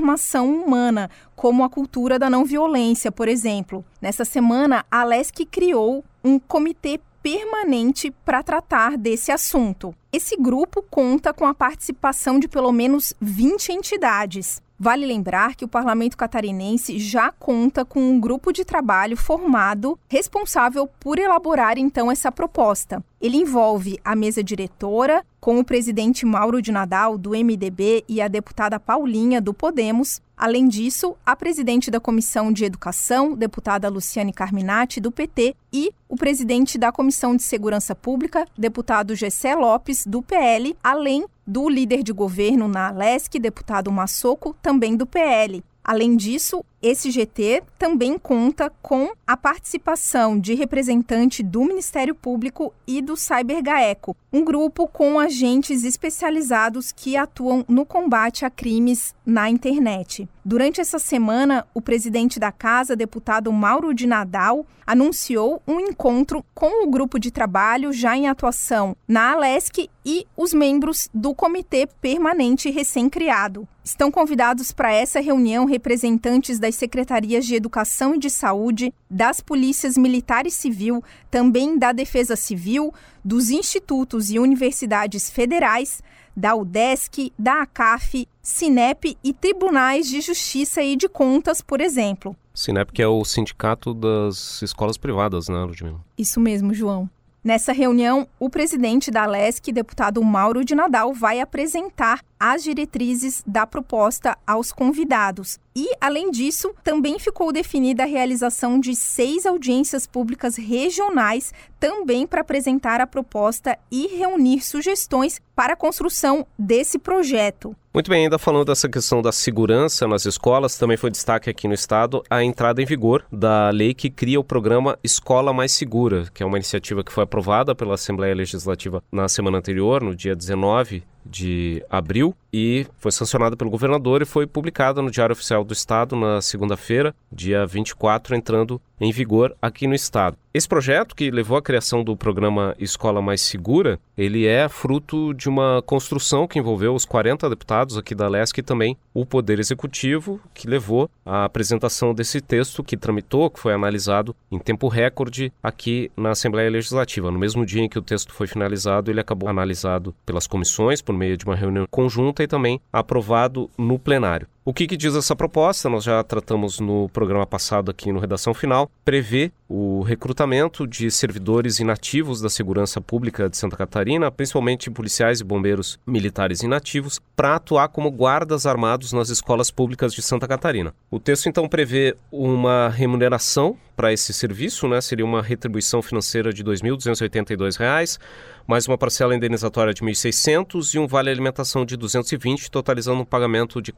humana, 0.49 1.09
como 1.35 1.63
a 1.63 1.69
cultura 1.69 2.19
da 2.19 2.29
não 2.29 2.45
violência, 2.45 3.11
por 3.11 3.27
exemplo. 3.27 3.83
Nessa 4.01 4.25
semana, 4.25 4.85
a 4.89 5.03
LESC 5.03 5.45
criou 5.45 6.03
um 6.23 6.39
comitê 6.39 6.99
permanente 7.21 8.11
para 8.23 8.43
tratar 8.43 8.97
desse 8.97 9.31
assunto. 9.31 9.93
Esse 10.11 10.35
grupo 10.37 10.83
conta 10.89 11.33
com 11.33 11.45
a 11.45 11.53
participação 11.53 12.39
de 12.39 12.47
pelo 12.47 12.71
menos 12.71 13.13
20 13.19 13.71
entidades. 13.71 14.61
Vale 14.81 15.05
lembrar 15.05 15.55
que 15.55 15.65
o 15.65 15.67
parlamento 15.67 16.15
catarinense 16.15 16.97
já 16.99 17.33
conta 17.33 17.83
com 17.83 17.99
um 17.99 18.17
grupo 18.17 18.53
de 18.53 18.63
trabalho 18.63 19.17
formado 19.17 19.99
responsável 20.07 20.87
por 20.99 21.19
elaborar 21.19 21.77
então 21.77 22.09
essa 22.09 22.31
proposta. 22.31 23.03
Ele 23.21 23.37
envolve 23.37 23.99
a 24.03 24.15
mesa 24.15 24.43
diretora, 24.43 25.25
com 25.41 25.59
o 25.59 25.63
presidente 25.63 26.25
Mauro 26.25 26.61
de 26.61 26.71
Nadal, 26.71 27.17
do 27.17 27.31
MDB, 27.31 28.03
e 28.07 28.21
a 28.21 28.27
deputada 28.27 28.79
Paulinha, 28.79 29.41
do 29.41 29.53
Podemos. 29.53 30.21
Além 30.37 30.69
disso, 30.69 31.17
a 31.25 31.35
presidente 31.35 31.91
da 31.91 31.99
Comissão 31.99 32.51
de 32.51 32.63
Educação, 32.63 33.33
deputada 33.33 33.89
Luciane 33.89 34.31
Carminati, 34.31 35.01
do 35.01 35.11
PT, 35.11 35.53
e 35.71 35.91
o 36.07 36.15
presidente 36.15 36.77
da 36.77 36.93
Comissão 36.93 37.35
de 37.35 37.43
Segurança 37.43 37.93
Pública, 37.93 38.47
deputado 38.57 39.15
Gessé 39.15 39.53
Lopes, 39.53 40.05
do 40.05 40.21
PL, 40.21 40.75
além 40.81 41.25
do 41.45 41.67
líder 41.67 42.03
de 42.03 42.13
governo 42.13 42.67
na 42.67 42.87
Alesc, 42.87 43.37
deputado 43.37 43.91
Massoco, 43.91 44.55
também 44.61 44.95
do 44.95 45.05
PL. 45.05 45.61
Além 45.89 46.15
disso, 46.15 46.63
esse 46.83 47.09
GT 47.09 47.63
também 47.79 48.15
conta 48.15 48.71
com 48.79 49.11
a 49.25 49.35
participação 49.35 50.39
de 50.39 50.53
representante 50.53 51.41
do 51.41 51.63
Ministério 51.63 52.13
Público 52.13 52.71
e 52.85 53.01
do 53.01 53.17
CyberGaeco, 53.17 54.15
um 54.31 54.45
grupo 54.45 54.87
com 54.87 55.19
agentes 55.19 55.83
especializados 55.83 56.91
que 56.91 57.17
atuam 57.17 57.65
no 57.67 57.87
combate 57.87 58.45
a 58.45 58.51
crimes 58.51 59.15
na 59.25 59.49
internet. 59.49 60.29
Durante 60.45 60.79
essa 60.79 60.99
semana, 60.99 61.65
o 61.73 61.81
presidente 61.81 62.39
da 62.39 62.51
casa, 62.51 62.95
deputado 62.95 63.51
Mauro 63.51 63.91
de 63.91 64.05
Nadal, 64.05 64.67
anunciou 64.85 65.59
um 65.67 65.79
encontro 65.79 66.45
com 66.53 66.85
o 66.85 66.89
grupo 66.89 67.19
de 67.19 67.31
trabalho 67.31 67.91
já 67.91 68.15
em 68.15 68.27
atuação 68.27 68.95
na 69.07 69.31
Alesc 69.31 69.89
e 70.05 70.27
os 70.37 70.53
membros 70.53 71.09
do 71.13 71.33
comitê 71.33 71.87
permanente 71.99 72.69
recém-criado. 72.69 73.67
Estão 73.83 74.11
convidados 74.11 74.71
para 74.71 74.91
essa 74.91 75.19
reunião 75.19 75.65
representantes 75.65 76.59
das 76.59 76.75
secretarias 76.75 77.45
de 77.45 77.55
Educação 77.55 78.13
e 78.13 78.19
de 78.19 78.29
Saúde, 78.29 78.93
das 79.09 79.39
polícias 79.39 79.97
militar 79.97 80.45
e 80.45 80.51
civil, 80.51 81.03
também 81.31 81.77
da 81.77 81.91
Defesa 81.91 82.35
Civil, 82.35 82.93
dos 83.23 83.49
institutos 83.49 84.29
e 84.29 84.37
universidades 84.37 85.29
federais, 85.29 86.03
da 86.35 86.55
UDESC, 86.55 87.33
da 87.37 87.63
ACAF, 87.63 88.27
Sinep 88.41 89.17
e 89.23 89.33
tribunais 89.33 90.07
de 90.07 90.21
justiça 90.21 90.81
e 90.81 90.95
de 90.95 91.09
contas, 91.09 91.61
por 91.61 91.81
exemplo. 91.81 92.35
Sinep 92.53 92.91
que 92.91 93.01
é 93.01 93.07
o 93.07 93.23
sindicato 93.23 93.93
das 93.93 94.61
escolas 94.61 94.97
privadas, 94.97 95.47
né, 95.47 95.63
Ludmila? 95.63 95.99
Isso 96.17 96.39
mesmo, 96.39 96.73
João. 96.73 97.09
Nessa 97.41 97.71
reunião, 97.71 98.27
o 98.37 98.49
presidente 98.49 99.09
da 99.09 99.25
LESC, 99.25 99.71
deputado 99.71 100.21
Mauro 100.21 100.65
de 100.65 100.75
Nadal, 100.75 101.13
vai 101.13 101.39
apresentar 101.39 102.19
as 102.37 102.61
diretrizes 102.63 103.41
da 103.47 103.65
proposta 103.65 104.37
aos 104.45 104.73
convidados. 104.73 105.57
E, 105.75 105.89
além 106.01 106.31
disso, 106.31 106.73
também 106.83 107.19
ficou 107.19 107.51
definida 107.51 108.03
a 108.03 108.07
realização 108.07 108.79
de 108.79 108.95
seis 108.95 109.45
audiências 109.45 110.07
públicas 110.07 110.55
regionais, 110.55 111.53
também 111.79 112.25
para 112.25 112.41
apresentar 112.41 112.99
a 112.99 113.07
proposta 113.07 113.77
e 113.91 114.07
reunir 114.07 114.61
sugestões 114.61 115.39
para 115.55 115.73
a 115.73 115.77
construção 115.77 116.45
desse 116.57 116.97
projeto. 116.97 117.75
Muito 117.93 118.09
bem, 118.09 118.23
ainda 118.23 118.37
falando 118.37 118.65
dessa 118.65 118.87
questão 118.87 119.21
da 119.21 119.31
segurança 119.31 120.07
nas 120.07 120.25
escolas, 120.25 120.77
também 120.77 120.95
foi 120.95 121.09
destaque 121.09 121.49
aqui 121.49 121.67
no 121.67 121.73
estado 121.73 122.23
a 122.29 122.43
entrada 122.43 122.81
em 122.81 122.85
vigor 122.85 123.25
da 123.31 123.69
lei 123.71 123.93
que 123.93 124.09
cria 124.09 124.39
o 124.39 124.43
programa 124.43 124.97
Escola 125.03 125.51
Mais 125.51 125.71
Segura, 125.71 126.27
que 126.33 126.43
é 126.43 126.45
uma 126.45 126.57
iniciativa 126.57 127.03
que 127.03 127.11
foi 127.11 127.23
aprovada 127.23 127.73
pela 127.73 127.95
Assembleia 127.95 128.35
Legislativa 128.35 129.03
na 129.11 129.27
semana 129.27 129.57
anterior, 129.57 130.03
no 130.03 130.15
dia 130.15 130.35
19 130.35 131.03
de 131.25 131.83
abril 131.89 132.35
e 132.51 132.85
foi 132.97 133.11
sancionada 133.11 133.55
pelo 133.55 133.69
governador 133.69 134.21
e 134.21 134.25
foi 134.25 134.47
publicada 134.47 135.01
no 135.01 135.11
Diário 135.11 135.33
Oficial 135.33 135.63
do 135.63 135.73
Estado 135.73 136.15
na 136.15 136.41
segunda-feira, 136.41 137.13
dia 137.31 137.65
24, 137.65 138.35
entrando 138.35 138.81
em 138.99 139.11
vigor 139.11 139.55
aqui 139.61 139.87
no 139.87 139.95
estado. 139.95 140.37
Esse 140.51 140.67
projeto 140.67 141.15
que 141.15 141.29
levou 141.29 141.57
à 141.57 141.61
criação 141.61 142.03
do 142.03 142.17
programa 142.17 142.75
Escola 142.79 143.21
Mais 143.21 143.39
Segura, 143.41 143.99
ele 144.17 144.47
é 144.47 144.67
fruto 144.67 145.31
de 145.33 145.47
uma 145.47 145.81
construção 145.85 146.47
que 146.47 146.57
envolveu 146.57 146.95
os 146.95 147.05
40 147.05 147.47
deputados 147.49 147.97
aqui 147.97 148.15
da 148.15 148.27
LESC 148.27 148.59
e 148.59 148.63
também 148.63 148.97
o 149.13 149.25
Poder 149.25 149.59
Executivo, 149.59 150.41
que 150.53 150.67
levou 150.67 151.09
à 151.23 151.45
apresentação 151.45 152.15
desse 152.15 152.41
texto 152.41 152.83
que 152.83 152.97
tramitou, 152.97 153.49
que 153.49 153.59
foi 153.59 153.73
analisado 153.73 154.35
em 154.51 154.57
tempo 154.57 154.87
recorde 154.87 155.53
aqui 155.61 156.11
na 156.17 156.31
Assembleia 156.31 156.69
Legislativa. 156.69 157.29
No 157.29 157.37
mesmo 157.37 157.63
dia 157.63 157.83
em 157.83 157.89
que 157.89 157.99
o 157.99 158.01
texto 158.01 158.33
foi 158.33 158.47
finalizado, 158.47 159.11
ele 159.11 159.21
acabou 159.21 159.47
analisado 159.47 160.15
pelas 160.25 160.47
comissões 160.47 160.99
por 160.99 161.13
meio 161.13 161.37
de 161.37 161.45
uma 161.45 161.55
reunião 161.55 161.85
conjunta 161.91 162.38
e 162.43 162.47
também 162.47 162.81
aprovado 162.91 163.69
no 163.77 163.97
plenário. 163.99 164.47
O 164.69 164.73
que, 164.79 164.85
que, 164.85 164.95
diz 164.95 165.15
essa 165.15 165.35
proposta? 165.35 165.89
Nós 165.89 166.03
já 166.03 166.23
tratamos 166.23 166.79
no 166.79 167.09
programa 167.09 167.43
passado 167.43 167.89
aqui 167.89 168.11
no 168.11 168.19
Redação 168.19 168.53
Final. 168.53 168.87
Prevê 169.03 169.51
o 169.67 170.03
recrutamento 170.03 170.85
de 170.85 171.09
servidores 171.09 171.79
inativos 171.79 172.39
da 172.39 172.51
segurança 172.51 173.01
pública 173.01 173.49
de 173.49 173.57
Santa 173.57 173.75
Catarina, 173.75 174.29
principalmente 174.29 174.91
policiais 174.91 175.39
e 175.39 175.43
bombeiros 175.43 175.99
militares 176.05 176.61
inativos, 176.61 177.19
para 177.35 177.55
atuar 177.55 177.87
como 177.87 178.11
guardas 178.11 178.67
armados 178.67 179.11
nas 179.11 179.29
escolas 179.29 179.71
públicas 179.71 180.13
de 180.13 180.21
Santa 180.21 180.47
Catarina. 180.47 180.93
O 181.09 181.19
texto 181.19 181.49
então 181.49 181.67
prevê 181.67 182.15
uma 182.31 182.89
remuneração 182.89 183.75
para 183.99 184.13
esse 184.13 184.31
serviço, 184.31 184.87
né? 184.87 185.01
Seria 185.01 185.25
uma 185.25 185.41
retribuição 185.41 186.01
financeira 186.01 186.53
de 186.53 186.63
R$ 186.63 186.69
2.282, 186.69 188.17
mais 188.65 188.87
uma 188.87 188.97
parcela 188.97 189.35
indenizatória 189.35 189.93
de 189.93 190.01
R$ 190.01 190.09
1.600 190.09 190.93
e 190.93 190.99
um 190.99 191.05
vale 191.05 191.29
alimentação 191.29 191.85
de 191.85 191.95
R$ 191.95 191.99
220, 191.99 192.71
totalizando 192.71 193.21
um 193.21 193.25
pagamento 193.25 193.81
de 193.81 193.91
R$ 193.91 193.97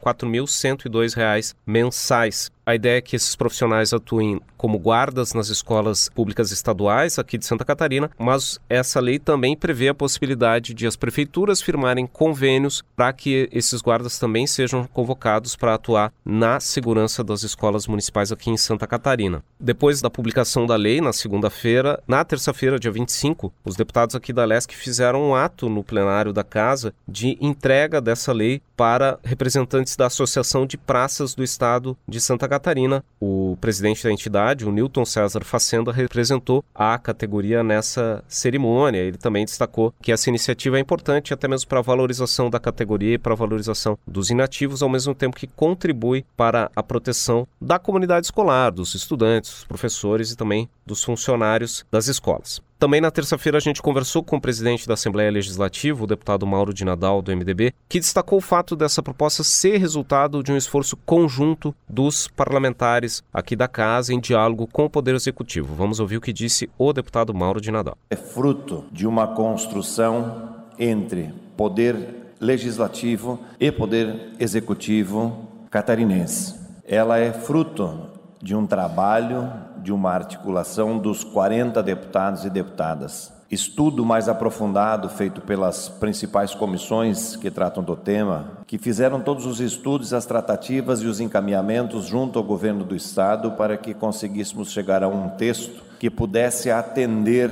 4.102 0.61 1.55
mensais. 1.65 2.51
A 2.63 2.75
ideia 2.75 2.99
é 2.99 3.01
que 3.01 3.15
esses 3.15 3.35
profissionais 3.35 3.91
atuem 3.91 4.39
como 4.55 4.77
guardas 4.77 5.33
nas 5.33 5.49
escolas 5.49 6.07
públicas 6.09 6.51
estaduais 6.51 7.17
aqui 7.17 7.37
de 7.37 7.45
Santa 7.45 7.65
Catarina, 7.65 8.11
mas 8.19 8.59
essa 8.69 8.99
lei 8.99 9.17
também 9.17 9.57
prevê 9.57 9.89
a 9.89 9.93
possibilidade 9.93 10.73
de 10.75 10.85
as 10.85 10.95
prefeituras 10.95 11.61
firmarem 11.61 12.05
convênios 12.05 12.83
para 12.95 13.11
que 13.11 13.49
esses 13.51 13.81
guardas 13.81 14.19
também 14.19 14.45
sejam 14.45 14.85
convocados 14.85 15.55
para 15.55 15.73
atuar 15.73 16.13
na 16.23 16.59
segurança 16.59 17.23
das 17.23 17.41
escolas 17.41 17.87
municipais 17.87 18.31
aqui 18.31 18.51
em 18.51 18.57
Santa 18.57 18.85
Catarina. 18.85 19.43
Depois 19.59 19.99
da 19.99 20.09
publicação 20.09 20.67
da 20.67 20.75
lei, 20.75 21.01
na 21.01 21.11
segunda-feira, 21.11 22.01
na 22.07 22.23
terça-feira, 22.23 22.79
dia 22.79 22.91
25, 22.91 23.51
os 23.65 23.75
deputados 23.75 24.15
aqui 24.15 24.31
da 24.31 24.45
LESC 24.45 24.75
fizeram 24.75 25.29
um 25.29 25.35
ato 25.35 25.67
no 25.67 25.83
plenário 25.83 26.31
da 26.31 26.43
Casa 26.43 26.93
de 27.07 27.37
entrega 27.41 27.99
dessa 27.99 28.31
lei 28.31 28.61
para 28.77 29.19
representantes 29.23 29.95
da 29.95 30.09
Associação 30.51 30.65
de 30.65 30.77
Praças 30.77 31.33
do 31.33 31.43
Estado 31.43 31.97
de 32.07 32.19
Santa 32.19 32.47
Catarina. 32.47 33.03
O 33.19 33.57
presidente 33.61 34.03
da 34.03 34.11
entidade, 34.11 34.65
o 34.65 34.71
Newton 34.71 35.05
César 35.05 35.43
Facenda, 35.43 35.91
representou 35.91 36.63
a 36.75 36.97
categoria 36.97 37.63
nessa 37.63 38.23
cerimônia. 38.27 38.99
Ele 38.99 39.17
também 39.17 39.45
destacou 39.45 39.93
que 40.01 40.11
essa 40.11 40.29
iniciativa 40.29 40.77
é 40.77 40.81
importante 40.81 41.33
até 41.33 41.47
mesmo 41.47 41.69
para 41.69 41.79
a 41.79 41.83
valorização 41.83 42.49
da 42.49 42.59
categoria 42.59 43.13
e 43.13 43.17
para 43.17 43.33
a 43.33 43.35
valorização 43.35 43.97
dos 44.05 44.29
inativos, 44.29 44.83
ao 44.83 44.89
mesmo 44.89 45.15
tempo 45.15 45.37
que 45.37 45.47
contribui 45.47 46.25
para 46.35 46.69
a 46.75 46.83
proteção 46.83 47.47
da 47.59 47.79
comunidade 47.79 48.25
escolar, 48.25 48.71
dos 48.71 48.93
estudantes, 48.93 49.51
dos 49.51 49.63
professores 49.63 50.31
e 50.31 50.37
também 50.37 50.67
dos 50.91 51.03
funcionários 51.03 51.85
das 51.89 52.07
escolas. 52.07 52.61
Também 52.77 52.99
na 52.99 53.11
terça-feira 53.11 53.57
a 53.57 53.61
gente 53.61 53.81
conversou 53.81 54.23
com 54.23 54.35
o 54.35 54.41
presidente 54.41 54.87
da 54.87 54.95
Assembleia 54.95 55.31
Legislativa, 55.31 56.03
o 56.03 56.07
deputado 56.07 56.45
Mauro 56.45 56.73
de 56.73 56.83
Nadal, 56.83 57.21
do 57.21 57.31
MDB, 57.31 57.73
que 57.87 57.99
destacou 57.99 58.39
o 58.39 58.41
fato 58.41 58.75
dessa 58.75 59.01
proposta 59.01 59.43
ser 59.43 59.77
resultado 59.77 60.43
de 60.43 60.51
um 60.51 60.57
esforço 60.57 60.97
conjunto 60.97 61.73
dos 61.87 62.27
parlamentares 62.27 63.23
aqui 63.31 63.55
da 63.55 63.67
casa 63.67 64.13
em 64.13 64.19
diálogo 64.19 64.67
com 64.67 64.85
o 64.85 64.89
Poder 64.89 65.15
Executivo. 65.15 65.75
Vamos 65.75 65.99
ouvir 65.99 66.17
o 66.17 66.21
que 66.21 66.33
disse 66.33 66.69
o 66.77 66.91
deputado 66.91 67.33
Mauro 67.33 67.61
de 67.61 67.71
Nadal. 67.71 67.97
É 68.09 68.15
fruto 68.15 68.83
de 68.91 69.07
uma 69.07 69.27
construção 69.27 70.65
entre 70.77 71.33
Poder 71.55 72.33
Legislativo 72.39 73.39
e 73.59 73.71
Poder 73.71 74.33
Executivo 74.39 75.47
catarinense. 75.69 76.55
Ela 76.83 77.19
é 77.19 77.31
fruto 77.31 78.09
de 78.41 78.55
um 78.55 78.65
trabalho, 78.65 79.47
de 79.81 79.91
uma 79.91 80.11
articulação 80.11 80.97
dos 80.97 81.23
40 81.23 81.81
deputados 81.81 82.45
e 82.45 82.49
deputadas. 82.49 83.33
Estudo 83.49 84.05
mais 84.05 84.29
aprofundado 84.29 85.09
feito 85.09 85.41
pelas 85.41 85.89
principais 85.89 86.55
comissões 86.55 87.35
que 87.35 87.51
tratam 87.51 87.83
do 87.83 87.97
tema, 87.97 88.59
que 88.65 88.77
fizeram 88.77 89.19
todos 89.19 89.45
os 89.45 89.59
estudos, 89.59 90.13
as 90.13 90.25
tratativas 90.25 91.01
e 91.01 91.05
os 91.05 91.19
encaminhamentos 91.19 92.05
junto 92.05 92.39
ao 92.39 92.45
governo 92.45 92.85
do 92.85 92.95
estado 92.95 93.51
para 93.51 93.75
que 93.75 93.93
conseguíssemos 93.93 94.71
chegar 94.71 95.03
a 95.03 95.09
um 95.09 95.27
texto 95.29 95.83
que 95.99 96.09
pudesse 96.09 96.71
atender 96.71 97.51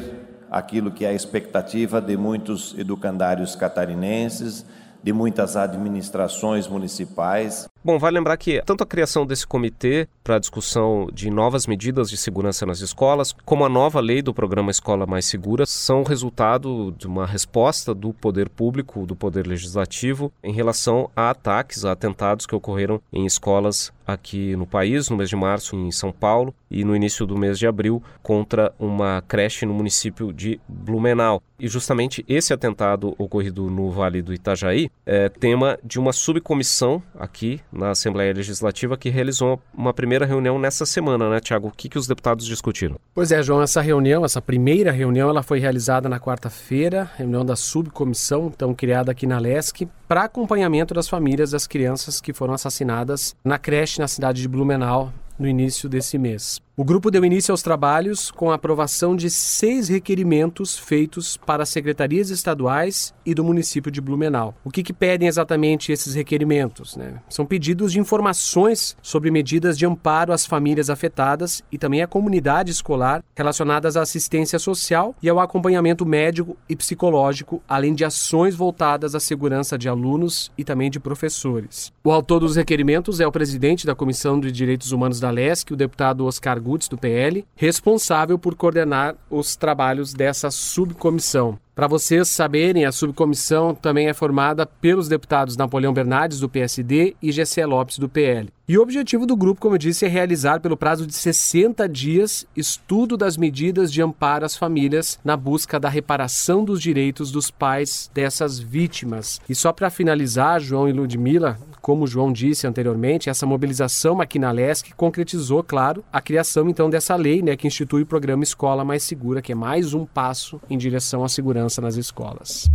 aquilo 0.50 0.90
que 0.90 1.04
é 1.04 1.10
a 1.10 1.14
expectativa 1.14 2.00
de 2.00 2.16
muitos 2.16 2.74
educandários 2.78 3.56
catarinenses 3.56 4.66
de 5.02 5.14
muitas 5.14 5.56
administrações 5.56 6.68
municipais. 6.68 7.70
Bom, 7.90 7.98
vale 7.98 8.20
lembrar 8.20 8.38
que 8.38 8.62
tanto 8.62 8.84
a 8.84 8.86
criação 8.86 9.26
desse 9.26 9.48
comitê 9.48 10.08
para 10.24 10.36
a 10.36 10.40
discussão 10.40 11.10
de 11.12 11.32
novas 11.32 11.66
medidas 11.66 12.08
de 12.08 12.18
segurança 12.18 12.64
nas 12.64 12.82
escolas, 12.82 13.36
como 13.44 13.66
a 13.66 13.70
nova 13.70 14.00
lei 14.00 14.22
do 14.22 14.32
programa 14.32 14.70
Escola 14.70 15.08
Mais 15.08 15.26
Segura, 15.26 15.66
são 15.66 16.04
resultado 16.04 16.94
de 16.96 17.08
uma 17.08 17.26
resposta 17.26 17.92
do 17.96 18.14
poder 18.14 18.48
público, 18.48 19.08
do 19.08 19.16
poder 19.16 19.48
legislativo, 19.48 20.32
em 20.44 20.54
relação 20.54 21.10
a 21.16 21.32
ataques, 21.32 21.84
a 21.84 21.92
atentados 21.92 22.46
que 22.46 22.54
ocorreram 22.54 23.02
em 23.12 23.26
escolas 23.26 23.92
aqui 24.06 24.56
no 24.56 24.66
país, 24.66 25.10
no 25.10 25.18
mês 25.18 25.30
de 25.30 25.36
março, 25.36 25.76
em 25.76 25.92
São 25.92 26.12
Paulo, 26.12 26.54
e 26.70 26.84
no 26.84 26.96
início 26.96 27.26
do 27.26 27.38
mês 27.38 27.58
de 27.58 27.68
abril, 27.68 28.02
contra 28.22 28.74
uma 28.80 29.24
creche 29.28 29.66
no 29.66 29.74
município 29.74 30.34
de 30.34 30.60
Blumenau. 30.68 31.42
E 31.60 31.68
justamente 31.68 32.24
esse 32.28 32.54
atentado 32.54 33.14
ocorrido 33.18 33.70
no 33.70 33.92
Vale 33.92 34.22
do 34.22 34.34
Itajaí 34.34 34.90
é 35.06 35.30
tema 35.30 35.78
de 35.84 36.00
uma 36.00 36.14
subcomissão 36.14 37.04
aqui 37.18 37.60
na 37.80 37.92
Assembleia 37.92 38.34
Legislativa, 38.34 38.98
que 38.98 39.10
realizou 39.10 39.60
uma 39.74 39.94
primeira 39.94 40.26
reunião 40.26 40.60
nessa 40.60 40.86
semana, 40.86 41.30
né, 41.30 41.40
Tiago? 41.40 41.70
O 41.70 41.72
que, 41.72 41.90
que 41.90 41.98
os 41.98 42.06
deputados 42.06 42.46
discutiram? 42.46 42.98
Pois 43.16 43.32
é, 43.32 43.42
João, 43.42 43.62
essa 43.62 43.82
reunião, 43.82 44.24
essa 44.24 44.42
primeira 44.42 44.92
reunião, 44.92 45.30
ela 45.30 45.42
foi 45.42 45.60
realizada 45.60 46.08
na 46.08 46.20
quarta-feira, 46.20 47.10
reunião 47.18 47.46
da 47.46 47.56
subcomissão, 47.56 48.52
então 48.54 48.74
criada 48.76 49.12
aqui 49.12 49.26
na 49.26 49.40
LESC, 49.40 49.88
para 50.08 50.24
acompanhamento 50.24 50.94
das 50.94 51.08
famílias 51.08 51.52
das 51.52 51.66
crianças 51.66 52.20
que 52.20 52.34
foram 52.34 52.54
assassinadas 52.54 53.36
na 53.44 53.58
creche 53.58 54.00
na 54.00 54.08
cidade 54.08 54.42
de 54.42 54.48
Blumenau 54.48 55.12
no 55.40 55.48
início 55.48 55.88
desse 55.88 56.18
mês. 56.18 56.62
O 56.80 56.86
grupo 56.86 57.12
deu 57.12 57.26
início 57.26 57.52
aos 57.52 57.62
trabalhos 57.62 58.32
com 58.32 58.52
a 58.52 58.56
aprovação 58.56 59.14
de 59.14 59.30
seis 59.30 59.90
requerimentos 59.90 60.80
feitos 60.80 61.36
para 61.36 61.64
as 61.64 61.68
secretarias 61.68 62.30
estaduais 62.30 63.14
e 63.26 63.34
do 63.34 63.44
município 63.44 63.92
de 63.92 64.00
Blumenau. 64.00 64.56
O 64.64 64.72
que, 64.72 64.82
que 64.82 64.94
pedem 64.94 65.28
exatamente 65.28 65.92
esses 65.92 66.16
requerimentos? 66.16 66.96
Né? 66.96 67.16
São 67.28 67.46
pedidos 67.46 67.92
de 67.92 68.00
informações 68.00 68.96
sobre 69.02 69.30
medidas 69.30 69.78
de 69.78 69.86
amparo 69.86 70.32
às 70.32 70.46
famílias 70.46 70.90
afetadas 70.90 71.62
e 71.70 71.78
também 71.78 72.02
à 72.02 72.08
comunidade 72.08 72.72
escolar 72.72 73.22
relacionadas 73.36 73.98
à 73.98 74.02
assistência 74.02 74.58
social 74.58 75.14
e 75.22 75.28
ao 75.28 75.42
acompanhamento 75.42 76.06
médico 76.06 76.56
e 76.70 76.78
psicológico, 76.78 77.62
além 77.68 77.94
de 77.94 78.06
ações 78.06 78.56
voltadas 78.56 79.16
à 79.16 79.20
segurança 79.20 79.78
de 79.78 79.90
alunos 79.90 80.50
e 80.58 80.64
também 80.64 80.90
de 80.90 80.98
professores. 80.98 81.92
O 82.02 82.10
autor 82.10 82.40
dos 82.40 82.56
requerimentos 82.56 83.20
é 83.20 83.28
o 83.28 83.32
presidente 83.34 83.86
da 83.86 83.94
Comissão 83.94 84.40
de 84.40 84.50
Direitos 84.50 84.94
Humanos 84.94 85.20
da 85.20 85.30
LESC, 85.30 85.74
o 85.74 85.76
deputado 85.76 86.26
Oscar 86.26 86.69
do 86.90 86.98
PL, 86.98 87.46
responsável 87.56 88.38
por 88.38 88.56
coordenar 88.56 89.16
os 89.30 89.56
trabalhos 89.56 90.14
dessa 90.14 90.52
subcomissão. 90.52 91.58
Para 91.80 91.88
vocês 91.88 92.28
saberem, 92.28 92.84
a 92.84 92.92
subcomissão 92.92 93.74
também 93.74 94.10
é 94.10 94.14
formada 94.14 94.66
pelos 94.66 95.08
deputados 95.08 95.56
Napoleão 95.56 95.94
Bernardes, 95.94 96.42
do 96.42 96.50
PSD, 96.50 97.16
e 97.22 97.32
Gessé 97.32 97.66
Lopes, 97.66 97.98
do 97.98 98.10
PL. 98.10 98.50
E 98.68 98.78
o 98.78 98.82
objetivo 98.84 99.26
do 99.26 99.36
grupo, 99.36 99.62
como 99.62 99.76
eu 99.76 99.80
disse, 99.80 100.06
é 100.06 100.10
realizar, 100.10 100.60
pelo 100.60 100.76
prazo 100.76 101.08
de 101.08 101.16
60 101.16 101.88
dias, 101.88 102.46
estudo 102.56 103.16
das 103.16 103.38
medidas 103.38 103.92
de 103.92 104.02
amparo 104.02 104.46
às 104.46 104.58
famílias 104.58 105.18
na 105.24 105.38
busca 105.38 105.80
da 105.80 105.90
reparação 105.90 106.66
dos 106.66 106.82
direitos 106.82 107.32
dos 107.32 107.50
pais 107.50 108.12
dessas 108.14 108.60
vítimas. 108.60 109.40
E 109.50 109.56
só 109.56 109.72
para 109.72 109.90
finalizar, 109.90 110.60
João 110.60 110.88
e 110.88 110.92
Ludmila, 110.92 111.58
como 111.82 112.04
o 112.04 112.08
João 112.08 112.32
disse 112.32 112.68
anteriormente, 112.68 113.30
essa 113.30 113.46
mobilização 113.46 114.16
Maquinalesc 114.16 114.94
concretizou, 114.96 115.64
claro, 115.64 116.04
a 116.14 116.22
criação 116.22 116.70
então 116.70 116.90
dessa 116.90 117.16
lei 117.16 117.42
né, 117.42 117.56
que 117.56 117.66
institui 117.66 118.04
o 118.04 118.06
programa 118.06 118.44
Escola 118.44 118.86
Mais 118.86 119.02
Segura, 119.02 119.42
que 119.42 119.52
é 119.52 119.56
mais 119.56 119.96
um 119.96 120.06
passo 120.06 120.62
em 120.70 120.78
direção 120.78 121.24
à 121.24 121.30
segurança 121.30 121.69
nas 121.78 121.96
escolas. 121.96 122.70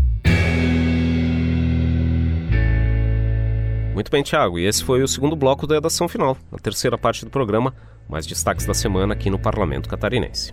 Muito 3.95 4.11
bem, 4.11 4.23
Tiago. 4.23 4.59
E 4.59 4.67
esse 4.67 4.83
foi 4.83 5.03
o 5.03 5.09
segundo 5.09 5.37
bloco 5.37 5.67
da 5.67 5.77
redação 5.77 6.09
final, 6.09 6.37
a 6.53 6.59
terceira 6.59 6.99
parte 6.99 7.25
do 7.25 7.31
programa, 7.31 7.73
mais 8.09 8.27
destaques 8.27 8.67
da 8.67 8.75
semana 8.75 9.15
aqui 9.15 9.31
no 9.31 9.39
Parlamento 9.39 9.89
Catarinense. 9.89 10.53